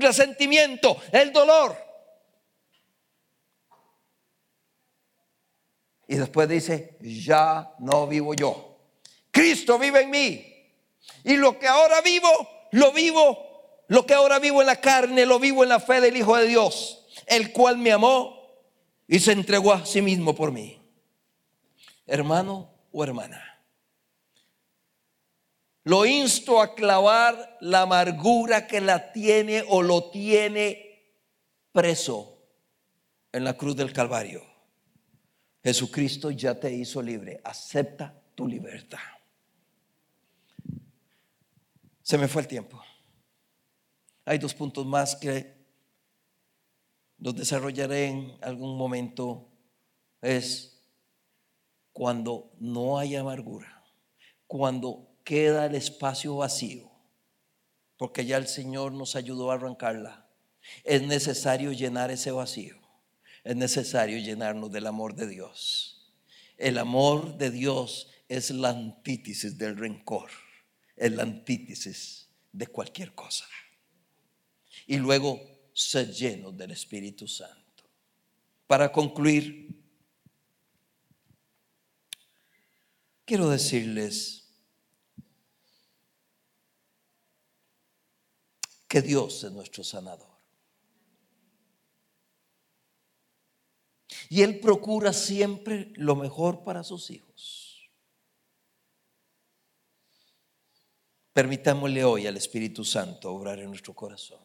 resentimiento, 0.00 1.00
el 1.12 1.32
dolor. 1.32 1.76
Y 6.06 6.16
después 6.16 6.48
dice, 6.48 6.96
ya 7.00 7.70
no 7.78 8.06
vivo 8.06 8.34
yo. 8.34 8.78
Cristo 9.30 9.78
vive 9.78 10.02
en 10.02 10.10
mí. 10.10 10.54
Y 11.24 11.36
lo 11.36 11.58
que 11.58 11.68
ahora 11.68 12.00
vivo, 12.00 12.28
lo 12.72 12.92
vivo, 12.92 13.84
lo 13.88 14.04
que 14.04 14.14
ahora 14.14 14.38
vivo 14.38 14.60
en 14.60 14.66
la 14.66 14.80
carne, 14.80 15.26
lo 15.26 15.38
vivo 15.38 15.62
en 15.62 15.68
la 15.68 15.80
fe 15.80 16.00
del 16.00 16.16
Hijo 16.16 16.36
de 16.36 16.46
Dios, 16.46 17.06
el 17.26 17.52
cual 17.52 17.78
me 17.78 17.92
amó 17.92 18.38
y 19.06 19.20
se 19.20 19.32
entregó 19.32 19.72
a 19.72 19.86
sí 19.86 20.02
mismo 20.02 20.34
por 20.34 20.52
mí. 20.52 20.77
Hermano 22.08 22.70
o 22.90 23.04
hermana, 23.04 23.62
lo 25.84 26.04
insto 26.04 26.60
a 26.60 26.74
clavar 26.74 27.58
la 27.60 27.82
amargura 27.82 28.66
que 28.66 28.80
la 28.80 29.12
tiene 29.12 29.62
o 29.68 29.82
lo 29.82 30.10
tiene 30.10 31.02
preso 31.70 32.42
en 33.30 33.44
la 33.44 33.56
cruz 33.56 33.76
del 33.76 33.92
Calvario. 33.92 34.42
Jesucristo 35.62 36.30
ya 36.30 36.58
te 36.58 36.72
hizo 36.72 37.02
libre. 37.02 37.40
Acepta 37.44 38.14
tu 38.34 38.46
libertad. 38.46 38.98
Se 42.02 42.16
me 42.16 42.28
fue 42.28 42.42
el 42.42 42.48
tiempo. 42.48 42.82
Hay 44.24 44.38
dos 44.38 44.54
puntos 44.54 44.86
más 44.86 45.16
que 45.16 45.58
los 47.18 47.34
desarrollaré 47.34 48.06
en 48.06 48.38
algún 48.42 48.76
momento, 48.76 49.48
es 50.22 50.77
cuando 51.98 52.52
no 52.60 52.96
hay 52.96 53.16
amargura, 53.16 53.82
cuando 54.46 55.18
queda 55.24 55.66
el 55.66 55.74
espacio 55.74 56.36
vacío, 56.36 56.88
porque 57.96 58.24
ya 58.24 58.36
el 58.36 58.46
Señor 58.46 58.92
nos 58.92 59.16
ayudó 59.16 59.50
a 59.50 59.54
arrancarla. 59.54 60.30
Es 60.84 61.02
necesario 61.02 61.72
llenar 61.72 62.12
ese 62.12 62.30
vacío, 62.30 62.76
es 63.42 63.56
necesario 63.56 64.16
llenarnos 64.20 64.70
del 64.70 64.86
amor 64.86 65.16
de 65.16 65.26
Dios. 65.26 66.14
El 66.56 66.78
amor 66.78 67.36
de 67.36 67.50
Dios 67.50 68.08
es 68.28 68.52
la 68.52 68.68
antítesis 68.68 69.58
del 69.58 69.76
rencor, 69.76 70.30
es 70.94 71.10
la 71.10 71.24
antítesis 71.24 72.28
de 72.52 72.68
cualquier 72.68 73.12
cosa. 73.12 73.44
Y 74.86 74.98
luego 74.98 75.40
ser 75.72 76.12
llenos 76.12 76.56
del 76.56 76.70
Espíritu 76.70 77.26
Santo. 77.26 77.82
Para 78.68 78.92
concluir, 78.92 79.77
quiero 83.28 83.50
decirles 83.50 84.48
que 88.88 89.02
Dios 89.02 89.44
es 89.44 89.52
nuestro 89.52 89.84
sanador. 89.84 90.26
Y 94.30 94.40
Él 94.40 94.60
procura 94.60 95.12
siempre 95.12 95.92
lo 95.96 96.16
mejor 96.16 96.64
para 96.64 96.82
sus 96.82 97.10
hijos. 97.10 97.90
Permitámosle 101.34 102.04
hoy 102.04 102.26
al 102.26 102.36
Espíritu 102.38 102.82
Santo 102.82 103.30
obrar 103.30 103.58
en 103.58 103.68
nuestro 103.68 103.94
corazón. 103.94 104.40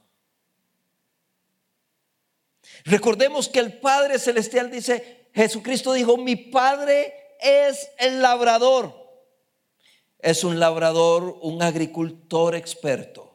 Recordemos 2.84 3.48
que 3.48 3.60
el 3.60 3.80
Padre 3.80 4.20
Celestial 4.20 4.70
dice, 4.70 5.30
Jesucristo 5.34 5.94
dijo, 5.94 6.18
mi 6.18 6.36
Padre 6.36 7.23
es 7.42 7.90
el 8.00 8.22
labrador. 8.22 8.94
Es 10.20 10.44
un 10.44 10.60
labrador, 10.60 11.38
un 11.42 11.62
agricultor 11.62 12.56
experto. 12.56 13.32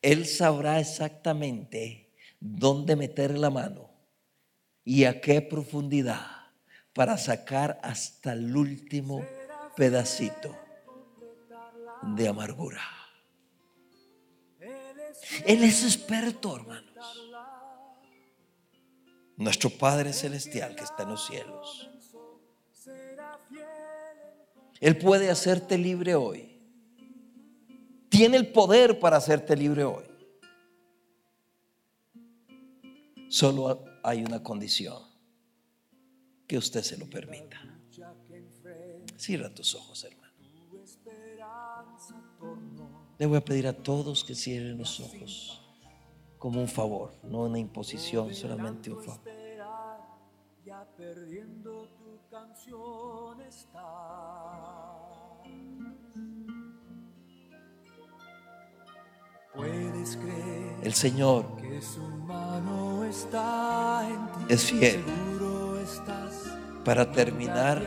Él 0.00 0.26
sabrá 0.26 0.80
exactamente 0.80 2.12
dónde 2.38 2.94
meter 2.94 3.36
la 3.36 3.50
mano 3.50 3.90
y 4.84 5.04
a 5.04 5.20
qué 5.20 5.40
profundidad 5.40 6.26
para 6.92 7.18
sacar 7.18 7.80
hasta 7.82 8.32
el 8.32 8.56
último 8.56 9.26
pedacito 9.76 10.56
de 12.02 12.28
amargura. 12.28 12.82
Él 15.46 15.64
es 15.64 15.82
experto, 15.82 16.56
hermanos 16.56 16.94
nuestro 19.36 19.70
Padre 19.70 20.12
Celestial 20.12 20.76
que 20.76 20.84
está 20.84 21.02
en 21.02 21.08
los 21.10 21.26
cielos. 21.26 21.90
Él 24.84 24.98
puede 24.98 25.30
hacerte 25.30 25.78
libre 25.78 26.14
hoy. 26.14 26.60
Tiene 28.10 28.36
el 28.36 28.52
poder 28.52 29.00
para 29.00 29.16
hacerte 29.16 29.56
libre 29.56 29.82
hoy. 29.82 30.04
Solo 33.30 33.82
hay 34.02 34.22
una 34.22 34.42
condición, 34.42 35.02
que 36.46 36.58
usted 36.58 36.82
se 36.82 36.98
lo 36.98 37.08
permita. 37.08 37.62
Cierra 39.16 39.48
tus 39.54 39.74
ojos, 39.74 40.04
hermano. 40.04 40.34
Le 43.18 43.24
voy 43.24 43.38
a 43.38 43.40
pedir 43.42 43.66
a 43.66 43.72
todos 43.72 44.22
que 44.22 44.34
cierren 44.34 44.76
los 44.76 45.00
ojos 45.00 45.62
como 46.36 46.60
un 46.60 46.68
favor, 46.68 47.14
no 47.22 47.44
una 47.44 47.58
imposición, 47.58 48.34
solamente 48.34 48.90
un 48.90 49.02
favor. 49.02 49.22
Ya 50.62 50.86
perdiendo 50.94 51.88
tu 51.96 52.20
canción. 52.30 53.40
El 59.56 60.94
Señor 60.94 61.56
que 61.56 61.80
su 61.80 62.00
mano 62.00 63.04
está 63.04 64.06
en 64.08 64.46
ti, 64.46 64.54
es 64.54 64.64
fiel 64.64 65.04
para 66.84 67.10
terminar 67.10 67.82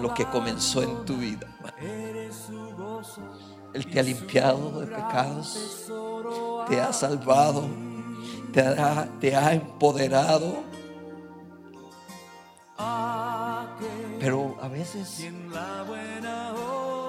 lo 0.00 0.12
que 0.14 0.24
comenzó 0.26 0.82
en 0.82 1.04
tu 1.04 1.16
vida. 1.16 1.46
Él 3.72 3.86
te 3.86 4.00
ha 4.00 4.02
limpiado 4.02 4.80
de 4.80 4.86
pecados 4.86 5.90
te 6.70 6.80
ha 6.80 6.92
salvado, 6.92 7.68
te 8.52 8.60
ha, 8.60 9.08
te 9.18 9.34
ha 9.34 9.52
empoderado. 9.52 10.62
Pero 14.20 14.56
a 14.60 14.68
veces 14.68 15.28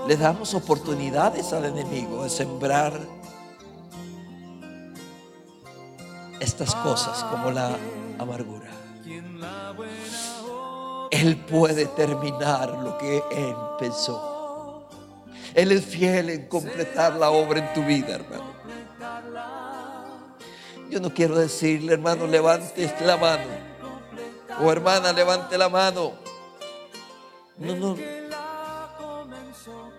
le 0.07 0.17
damos 0.17 0.53
oportunidades 0.53 1.53
al 1.53 1.65
enemigo 1.65 2.23
de 2.23 2.29
sembrar 2.29 2.99
estas 6.41 6.73
cosas 6.75 7.23
como 7.25 7.51
la 7.51 7.77
amargura. 8.17 8.71
Él 11.11 11.37
puede 11.37 11.85
terminar 11.85 12.69
lo 12.69 12.97
que 12.97 13.23
empezó. 13.31 14.87
Él 15.53 15.71
es 15.71 15.85
fiel 15.85 16.29
en 16.31 16.47
completar 16.47 17.15
la 17.15 17.29
obra 17.29 17.59
en 17.59 17.73
tu 17.73 17.83
vida, 17.83 18.15
hermano. 18.15 18.51
Yo 20.89 20.99
no 20.99 21.13
quiero 21.13 21.37
decirle, 21.37 21.93
hermano, 21.93 22.25
levante 22.25 22.91
la 23.05 23.17
mano. 23.17 23.43
O 24.61 24.71
hermana, 24.71 25.13
levante 25.13 25.57
la 25.57 25.69
mano. 25.69 26.13
No, 27.57 27.75
no. 27.75 27.97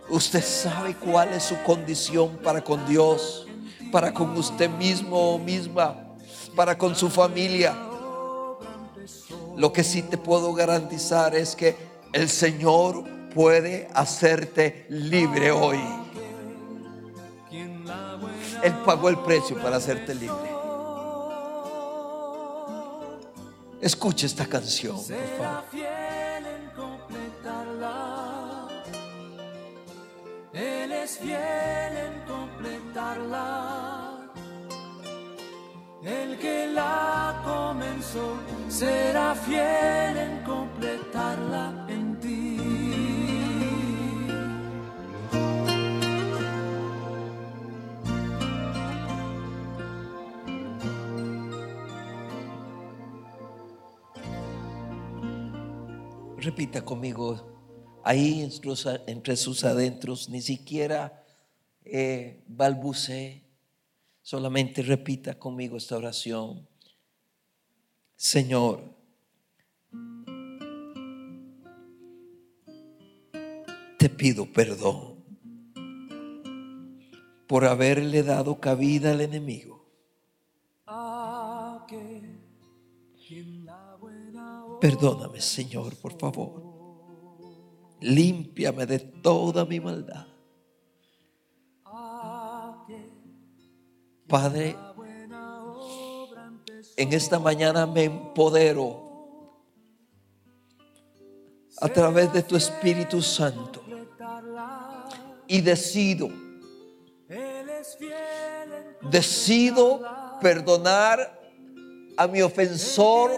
Usted 0.08 0.42
sabe 0.42 0.96
cuál 0.96 1.32
es 1.34 1.44
su 1.44 1.62
condición 1.62 2.36
para 2.38 2.62
con 2.62 2.84
Dios, 2.86 3.46
para 3.92 4.12
con 4.12 4.36
usted 4.36 4.68
mismo 4.68 5.34
o 5.34 5.38
misma, 5.38 6.01
para 6.54 6.76
con 6.78 6.94
su 6.94 7.08
familia. 7.10 7.76
Lo 9.56 9.72
que 9.72 9.84
sí 9.84 10.02
te 10.02 10.18
puedo 10.18 10.54
garantizar 10.54 11.34
es 11.34 11.56
que 11.56 11.76
el 12.12 12.28
Señor 12.28 13.04
puede 13.34 13.88
hacerte 13.94 14.86
libre 14.88 15.50
hoy. 15.50 15.80
Él 18.62 18.74
pagó 18.84 19.08
el 19.08 19.18
precio 19.18 19.60
para 19.60 19.76
hacerte 19.76 20.14
libre. 20.14 20.52
Escuche 23.80 24.26
esta 24.26 24.46
canción, 24.46 24.96
por 24.96 25.04
favor. 25.38 25.82
Él 30.52 30.92
es 30.92 31.18
fiel 31.18 31.96
en 31.96 32.20
completarla. 32.26 34.01
El 36.04 36.36
que 36.38 36.66
la 36.66 37.40
comenzó 37.44 38.36
será 38.68 39.36
fiel 39.36 40.16
en 40.16 40.42
completarla 40.42 41.86
en 41.88 42.18
ti. 42.18 42.58
Repita 56.38 56.84
conmigo, 56.84 58.00
ahí 58.02 58.42
entre 59.06 59.36
sus 59.36 59.64
adentros, 59.64 60.28
ni 60.28 60.40
siquiera 60.40 61.24
eh, 61.84 62.42
solamente 64.22 64.82
repita 64.82 65.38
conmigo 65.38 65.76
esta 65.76 65.96
oración. 65.96 66.66
Señor, 68.16 68.94
te 73.98 74.08
pido 74.08 74.50
perdón 74.52 75.22
por 77.46 77.66
haberle 77.66 78.22
dado 78.22 78.58
cabida 78.60 79.10
al 79.10 79.20
enemigo. 79.20 79.84
Perdóname, 84.80 85.40
Señor, 85.40 85.94
por 85.96 86.18
favor. 86.18 86.62
Límpiame 88.00 88.86
de 88.86 88.98
toda 88.98 89.64
mi 89.64 89.78
maldad. 89.78 90.31
Padre, 94.32 94.74
en 96.96 97.12
esta 97.12 97.38
mañana 97.38 97.84
me 97.86 98.04
empodero 98.04 99.60
a 101.78 101.88
través 101.90 102.32
de 102.32 102.42
tu 102.42 102.56
Espíritu 102.56 103.20
Santo 103.20 103.82
y 105.46 105.60
decido, 105.60 106.30
decido 109.02 110.00
perdonar 110.40 111.38
a 112.16 112.26
mi 112.26 112.40
ofensor 112.40 113.32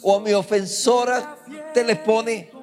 o 0.00 0.16
a 0.16 0.20
mi 0.20 0.32
ofensora 0.32 1.36
te 1.74 1.84
le 1.84 1.96
pone. 1.96 2.59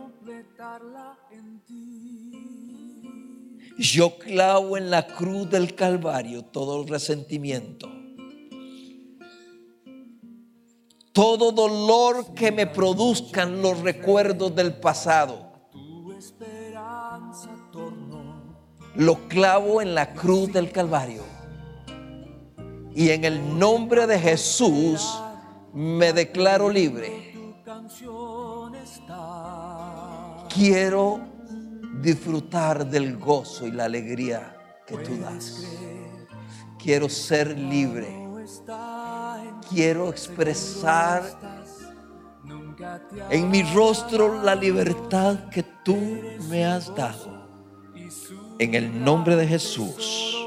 Yo 3.78 4.18
clavo 4.18 4.78
en 4.78 4.90
la 4.90 5.06
cruz 5.06 5.50
del 5.50 5.76
Calvario 5.76 6.44
todo 6.44 6.82
el 6.82 6.88
resentimiento. 6.88 7.90
Todo 11.14 11.52
dolor 11.52 12.34
que 12.34 12.52
me 12.52 12.68
produzcan 12.68 13.62
los 13.62 13.80
recuerdos 13.82 14.56
del 14.56 14.74
pasado. 14.74 15.52
Lo 18.96 19.28
clavo 19.28 19.82
en 19.82 19.94
la 19.94 20.14
cruz 20.14 20.52
del 20.52 20.72
Calvario. 20.72 21.24
Y 22.96 23.10
en 23.10 23.26
el 23.26 23.60
nombre 23.60 24.08
de 24.08 24.20
Jesús 24.20 25.08
me 25.74 26.14
declaro 26.14 26.70
libre 26.70 27.28
Quiero 30.50 31.37
disfrutar 32.02 32.88
del 32.88 33.18
gozo 33.18 33.68
y 33.68 33.72
la 33.72 33.86
alegría 33.86 34.56
que 34.86 34.98
tú 34.98 35.18
das. 35.18 35.64
Quiero 36.78 37.10
ser 37.10 37.58
libre. 37.58 38.08
Quiero 39.70 40.10
expresar 40.10 41.24
en 43.30 43.50
mi 43.50 43.64
rostro 43.64 44.42
la 44.42 44.56
libertad 44.56 45.50
que 45.50 45.64
tú 45.84 45.98
me 46.50 46.66
has 46.66 46.94
dado. 46.96 47.48
En 48.60 48.74
el 48.74 49.04
nombre 49.04 49.36
de 49.36 49.48
Jesús 49.48 50.38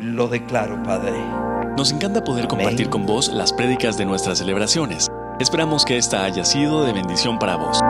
lo 0.00 0.28
declaro, 0.28 0.82
Padre. 0.82 1.18
Nos 1.76 1.92
encanta 1.92 2.22
poder 2.22 2.48
compartir 2.48 2.88
con 2.90 3.06
vos 3.06 3.28
las 3.32 3.52
prédicas 3.52 3.96
de 3.96 4.04
nuestras 4.04 4.38
celebraciones. 4.38 5.08
Esperamos 5.40 5.84
que 5.84 5.96
esta 5.96 6.24
haya 6.24 6.44
sido 6.44 6.84
de 6.84 6.92
bendición 6.92 7.38
para 7.38 7.56
vos. 7.56 7.80